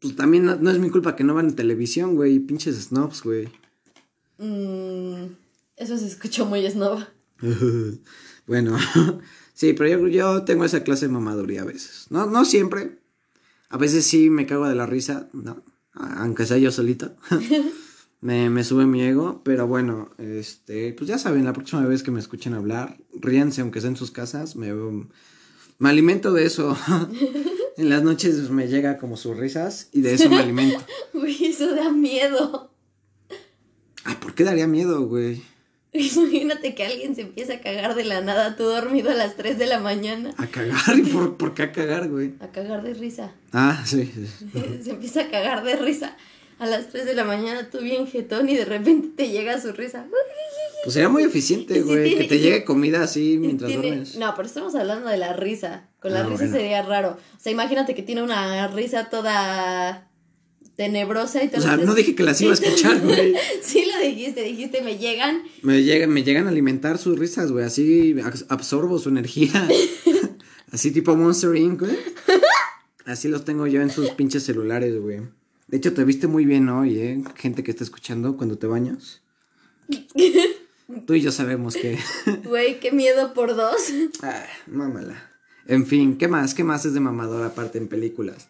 [0.00, 2.40] Pues también no, no es mi culpa que no van en televisión, güey.
[2.40, 3.48] Pinches snobs, güey.
[4.40, 5.34] Mm,
[5.76, 7.04] eso se escuchó muy snob.
[8.46, 8.78] bueno.
[9.54, 12.06] sí, pero yo, yo tengo esa clase de mamaduría a veces.
[12.10, 12.98] No, no siempre.
[13.68, 15.62] A veces sí me cago de la risa, ¿no?
[15.92, 17.14] Aunque sea yo solito.
[18.20, 19.42] me, me sube mi ego.
[19.44, 20.94] Pero bueno, este.
[20.94, 24.10] Pues ya saben, la próxima vez que me escuchen hablar, ríanse aunque sea en sus
[24.10, 24.56] casas.
[24.56, 24.72] Me,
[25.78, 26.76] me alimento de eso.
[27.76, 30.80] en las noches me llega como sus risas y de eso me alimento.
[31.12, 32.69] Uy, eso da miedo.
[34.30, 35.42] ¿Por qué daría miedo, güey?
[35.92, 39.58] Imagínate que alguien se empieza a cagar de la nada, tú dormido a las 3
[39.58, 40.32] de la mañana.
[40.36, 40.96] A cagar.
[40.96, 42.34] ¿Y por, por qué a cagar, güey?
[42.38, 43.32] A cagar de risa.
[43.52, 44.08] Ah, sí.
[44.14, 44.26] sí.
[44.84, 46.16] se empieza a cagar de risa.
[46.60, 49.72] A las 3 de la mañana tú bien jetón y de repente te llega su
[49.72, 50.06] risa.
[50.82, 52.16] Pues sería muy eficiente, güey.
[52.16, 54.16] que te llegue comida así mientras tiene- duermes.
[54.16, 55.88] No, pero estamos hablando de la risa.
[56.00, 56.52] Con la Ah, risa bueno.
[56.52, 57.18] sería raro.
[57.36, 60.08] O sea, imagínate que tiene una risa toda
[60.76, 63.34] tenebrosa y te O sea, no dije que las iba a escuchar, güey.
[63.62, 65.42] Sí dijiste, dijiste, me llegan.
[65.62, 67.64] Me llegan, me llegan a alimentar sus risas, güey.
[67.64, 69.68] Así abs- absorbo su energía.
[70.72, 71.96] así tipo Monster Inc., güey.
[73.06, 75.20] Así los tengo yo en sus pinches celulares, güey.
[75.68, 77.22] De hecho, te viste muy bien hoy, ¿eh?
[77.36, 79.22] Gente que está escuchando cuando te bañas.
[81.06, 81.98] Tú y yo sabemos que...
[82.44, 83.92] Güey, qué miedo por dos.
[84.22, 85.30] Ah, mámala.
[85.66, 86.54] En fin, ¿qué más?
[86.54, 88.48] ¿Qué más es de mamador aparte en películas?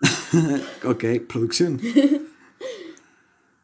[0.84, 1.80] ok, producción.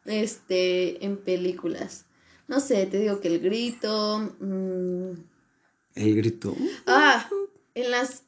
[0.05, 2.05] Este, en películas.
[2.47, 4.19] No sé, te digo que el grito.
[4.39, 5.11] mm,
[5.95, 6.55] El grito.
[6.85, 7.29] Ah,
[7.75, 8.23] en las.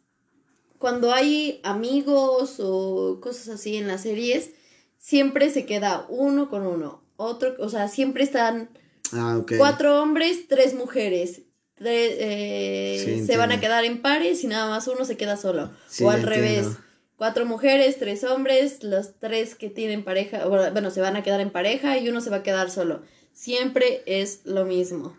[0.78, 4.52] Cuando hay amigos o cosas así en las series,
[4.98, 7.02] siempre se queda uno con uno.
[7.18, 8.70] Otro, o sea, siempre están
[9.14, 11.44] Ah, cuatro hombres, tres mujeres.
[11.80, 15.72] Eh, Sí, se van a quedar en pares y nada más uno se queda solo.
[15.88, 16.30] Sí, o al entiendo.
[16.30, 16.78] revés.
[17.18, 21.50] Cuatro mujeres, tres hombres, los tres que tienen pareja, bueno, se van a quedar en
[21.52, 23.04] pareja y uno se va a quedar solo.
[23.32, 25.16] Siempre es lo mismo.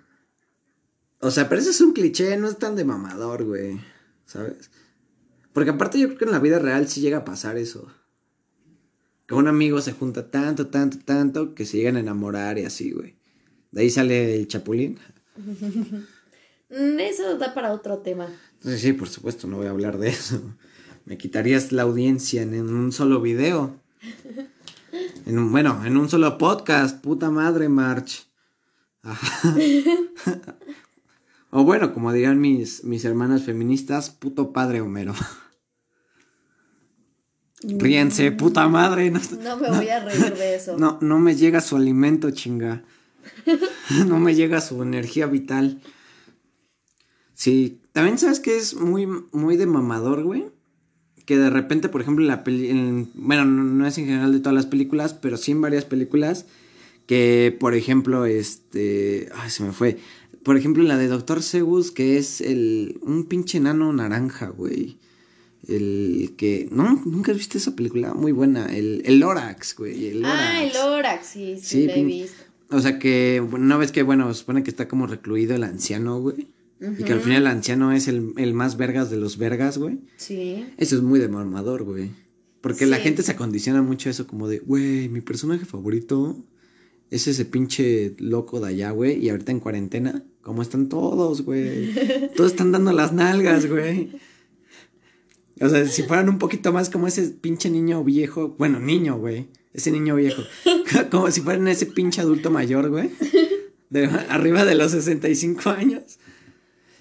[1.20, 3.80] O sea, pero ese es un cliché, no es tan de mamador, güey.
[4.26, 4.70] ¿Sabes?
[5.54, 7.90] Porque aparte yo creo que en la vida real sí llega a pasar eso.
[9.26, 12.92] Que un amigo se junta tanto, tanto, tanto que se llegan a enamorar y así,
[12.92, 13.16] güey.
[13.70, 14.98] De ahí sale el chapulín.
[16.68, 18.28] Mm, Eso da para otro tema.
[18.60, 20.40] Sí, por supuesto, no voy a hablar de eso.
[21.06, 23.80] Me quitarías la audiencia en, en un solo video.
[25.24, 27.00] En un, bueno, en un solo podcast.
[27.00, 28.26] Puta madre, March.
[31.50, 35.14] O bueno, como dirían mis, mis hermanas feministas, puto padre Homero.
[37.62, 39.10] Ríense, puta madre.
[39.10, 40.76] No, No me voy a reír de eso.
[40.76, 42.84] no, no me llega su alimento, chinga.
[44.06, 45.80] no me llega su energía vital.
[47.32, 50.55] Sí, también sabes que es muy, muy de mamador, güey.
[51.26, 54.32] Que de repente, por ejemplo, en la peli en- bueno, no, no es en general
[54.32, 56.46] de todas las películas, pero sí en varias películas.
[57.06, 59.28] Que, por ejemplo, este.
[59.36, 59.98] Ay, se me fue.
[60.42, 62.98] Por ejemplo, la de Doctor Seuss, que es el.
[63.02, 64.96] Un pinche enano naranja, güey.
[65.68, 66.68] El que.
[66.70, 67.02] ¿No?
[67.04, 68.14] ¿Nunca viste esa película?
[68.14, 68.66] Muy buena.
[68.66, 70.06] El, el Lorax, güey.
[70.08, 70.84] El Ah, el Lorax.
[70.86, 72.42] Lorax, sí, sí, Sí, he visto.
[72.70, 76.48] O sea que, una vez que, bueno, supone que está como recluido el anciano, güey.
[76.80, 79.98] Y que al final el anciano es el, el más vergas de los vergas, güey.
[80.16, 80.66] Sí.
[80.76, 82.10] Eso es muy de mamador, güey.
[82.60, 86.44] Porque la gente se acondiciona mucho a eso como de, güey, mi personaje favorito
[87.10, 89.24] es ese pinche loco de allá, güey.
[89.24, 91.94] Y ahorita en cuarentena, ¿cómo están todos, güey?
[92.36, 94.10] Todos están dando las nalgas, güey.
[95.60, 99.48] O sea, si fueran un poquito más como ese pinche niño viejo, bueno, niño, güey.
[99.72, 100.42] Ese niño viejo.
[101.10, 103.10] Como si fueran ese pinche adulto mayor, güey.
[103.90, 106.18] De, arriba de los 65 años.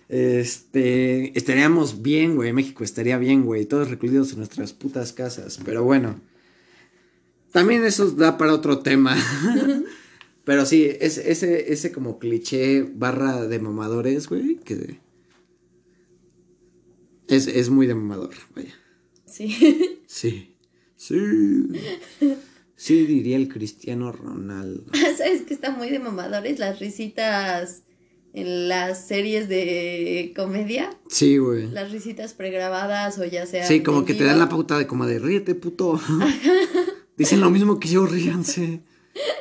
[0.07, 2.53] Este, estaríamos bien, güey.
[2.53, 3.65] México estaría bien, güey.
[3.65, 5.59] Todos recluidos en nuestras putas casas.
[5.63, 6.21] Pero bueno.
[7.51, 9.15] También eso da para otro tema.
[10.43, 14.99] Pero sí, es, ese, ese como cliché barra de mamadores, güey, que
[17.27, 18.73] es, es muy de mamador, vaya.
[19.25, 20.01] Sí.
[20.07, 20.55] Sí.
[20.95, 21.17] Sí.
[22.77, 24.83] Sí, diría el Cristiano Ronaldo.
[25.17, 26.59] ¿Sabes que está muy de mamadores?
[26.59, 27.84] Las risitas
[28.35, 30.89] en las series de comedia.
[31.07, 31.69] Sí, güey.
[31.71, 33.65] Las risitas pregrabadas o ya sea.
[33.65, 35.99] Sí, como que te dan la pauta de como de ríete, puto.
[37.17, 38.81] Dicen lo mismo que yo, ríanse.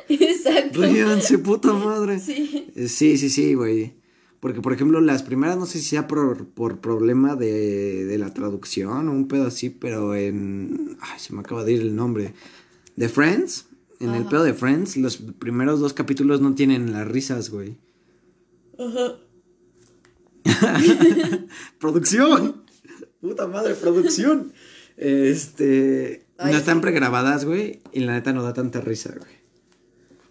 [0.07, 0.81] Exacto.
[0.81, 2.19] Ríanse, puta madre.
[2.19, 2.71] Sí.
[2.75, 3.93] Eh, Sí, sí, sí, güey.
[4.39, 8.33] Porque, por ejemplo, las primeras, no sé si sea por, por problema de, de la
[8.33, 10.97] traducción o un pedo así, pero en...
[11.01, 12.33] Ay, se me acaba de ir el nombre.
[12.95, 13.65] De Friends,
[13.99, 17.75] en el pedo de Friends, los primeros dos capítulos no tienen las risas, güey.
[18.77, 19.15] Ajá.
[21.79, 22.63] ¡Producción!
[23.21, 24.53] ¡Puta madre, producción!
[24.97, 26.25] Este...
[26.37, 29.31] Ay, no están pregrabadas, güey, y la neta no da tanta risa, güey.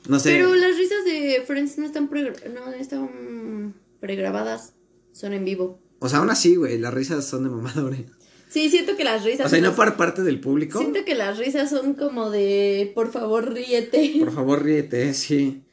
[0.09, 0.33] No sé.
[0.33, 4.75] Pero las risas de Friends no están, pre- no están pregrabadas,
[5.13, 5.81] son en vivo.
[6.01, 8.03] O sea, aún así, güey, las risas son de mamadores.
[8.51, 9.47] Sí, siento que las risas.
[9.47, 10.79] O sea, y no por parte del público.
[10.79, 14.17] Siento que las risas son como de, por favor, ríete.
[14.21, 15.64] Por favor, ríete, sí.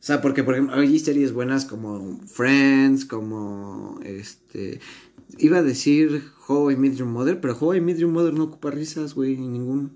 [0.00, 4.80] O sea, porque, por ejemplo, hay series buenas como Friends, como, este...
[5.38, 8.44] Iba a decir How I Met Your Mother, pero How I Met Your Mother no
[8.44, 9.92] ocupa risas, güey, en ningún...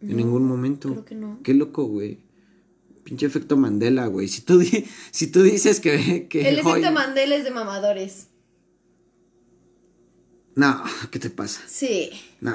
[0.00, 0.90] En No, ningún momento.
[0.90, 1.38] creo que no.
[1.42, 2.18] Qué loco, güey.
[3.04, 4.28] Pinche efecto Mandela, güey.
[4.28, 6.28] Si tú, di- si tú dices que...
[6.28, 8.28] que El How I- efecto Mandela es de mamadores.
[10.54, 11.60] No, ¿qué te pasa?
[11.66, 12.10] Sí.
[12.40, 12.52] No.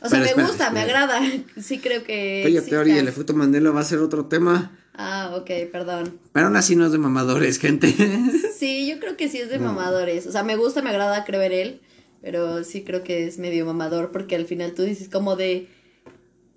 [0.00, 1.04] O sea, Pero me espera, gusta, me espera.
[1.04, 1.44] agrada.
[1.60, 2.42] Sí creo que.
[2.46, 2.70] Oye, exista.
[2.76, 4.78] Teoría, el efecto Mandela va a ser otro tema.
[4.96, 6.18] Ah, ok, perdón.
[6.32, 7.92] Pero aún así no es de mamadores, gente.
[8.56, 9.66] Sí, yo creo que sí es de No.
[9.72, 10.26] mamadores.
[10.26, 11.80] O sea, me gusta, me agrada creo en él.
[12.22, 14.10] Pero sí creo que es medio mamador.
[14.12, 15.68] Porque al final tú dices como de.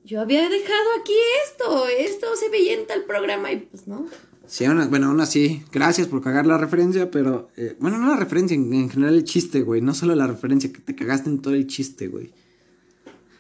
[0.05, 1.13] Yo había dejado aquí
[1.45, 1.87] esto.
[1.87, 3.51] Esto se veía en tal programa.
[3.51, 4.05] Y pues no.
[4.45, 8.15] Sí, aún- bueno, aún así, gracias por cagar la referencia, pero, eh, bueno, no la
[8.15, 11.41] referencia, en, en general el chiste, güey, no solo la referencia, que te cagaste en
[11.41, 12.31] todo el chiste, güey.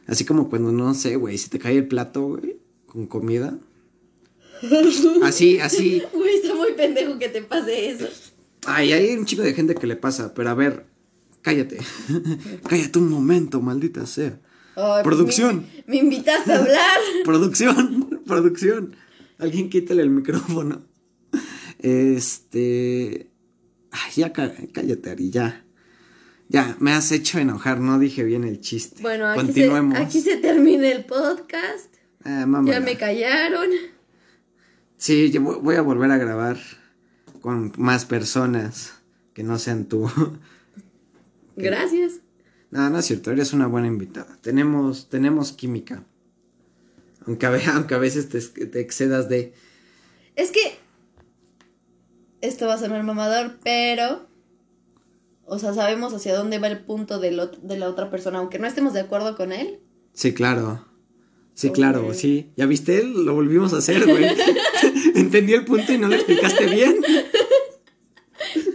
[0.07, 3.57] Así como cuando, no sé, güey, si te cae el plato, güey, con comida.
[5.23, 6.01] Así, así.
[6.13, 8.07] Güey, está muy pendejo que te pase eso.
[8.65, 10.85] Ay, hay un chico de gente que le pasa, pero a ver,
[11.41, 11.77] cállate.
[12.67, 14.39] cállate un momento, maldita sea.
[14.75, 15.65] Pues, Producción.
[15.87, 16.97] Me, me invitaste a hablar.
[17.25, 18.95] Producción, producción.
[19.39, 20.83] Alguien quítale el micrófono.
[21.79, 23.29] Este.
[23.91, 25.63] Ay, ya cá- cállate, Ari, ya.
[26.49, 29.01] Ya, me has hecho enojar, no dije bien el chiste.
[29.01, 29.99] Bueno, aquí se, Continuemos.
[29.99, 31.93] aquí se termina el podcast.
[32.23, 32.45] Ah.
[32.65, 33.69] Ya me callaron.
[34.97, 36.57] Sí, yo voy a volver a grabar
[37.41, 38.93] con más personas
[39.33, 40.09] que no sean tú.
[41.55, 42.21] Gracias.
[42.71, 44.37] no, no es cierto, eres una buena invitada.
[44.41, 46.03] Tenemos, tenemos química.
[47.25, 49.53] Aunque a, aunque a veces te, te excedas de...
[50.35, 50.77] Es que
[52.41, 54.27] esto va a sonar mamador, pero
[55.49, 58.93] o sea, sabemos hacia dónde va el punto de la otra persona, aunque no estemos
[58.93, 59.79] de acuerdo con él.
[60.13, 60.85] Sí, claro.
[61.57, 62.51] Sí, claro, sí.
[62.55, 63.03] ¿Ya viste?
[63.03, 64.25] Lo volvimos a hacer, güey.
[65.15, 66.97] Entendí el punto y no lo explicaste bien.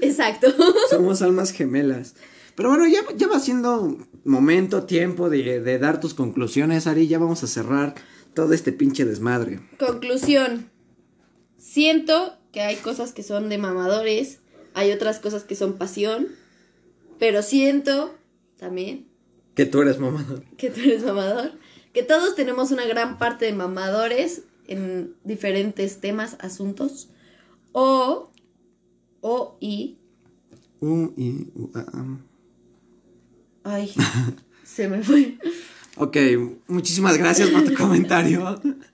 [0.01, 0.49] Exacto.
[0.91, 2.17] Somos almas gemelas.
[2.57, 7.07] Pero bueno, ya, ya va siendo momento, tiempo de, de dar tus conclusiones, Ari.
[7.07, 7.95] Ya vamos a cerrar
[8.35, 9.61] todo este pinche desmadre.
[9.79, 10.69] Conclusión.
[11.59, 14.41] Siento que hay cosas que son de mamadores,
[14.75, 16.27] hay otras cosas que son pasión,
[17.21, 18.13] pero siento
[18.59, 19.07] también
[19.55, 20.43] Que tú eres mamador.
[20.57, 21.53] que tú eres mamador,
[21.93, 27.11] que todos tenemos una gran parte de mamadores en diferentes temas, asuntos,
[27.73, 28.31] o,
[29.21, 29.99] o y,
[30.81, 32.19] U, I, U, A, A.
[33.65, 33.93] ay,
[34.65, 35.39] se me fue.
[35.97, 36.17] Ok,
[36.69, 38.61] muchísimas gracias por tu comentario.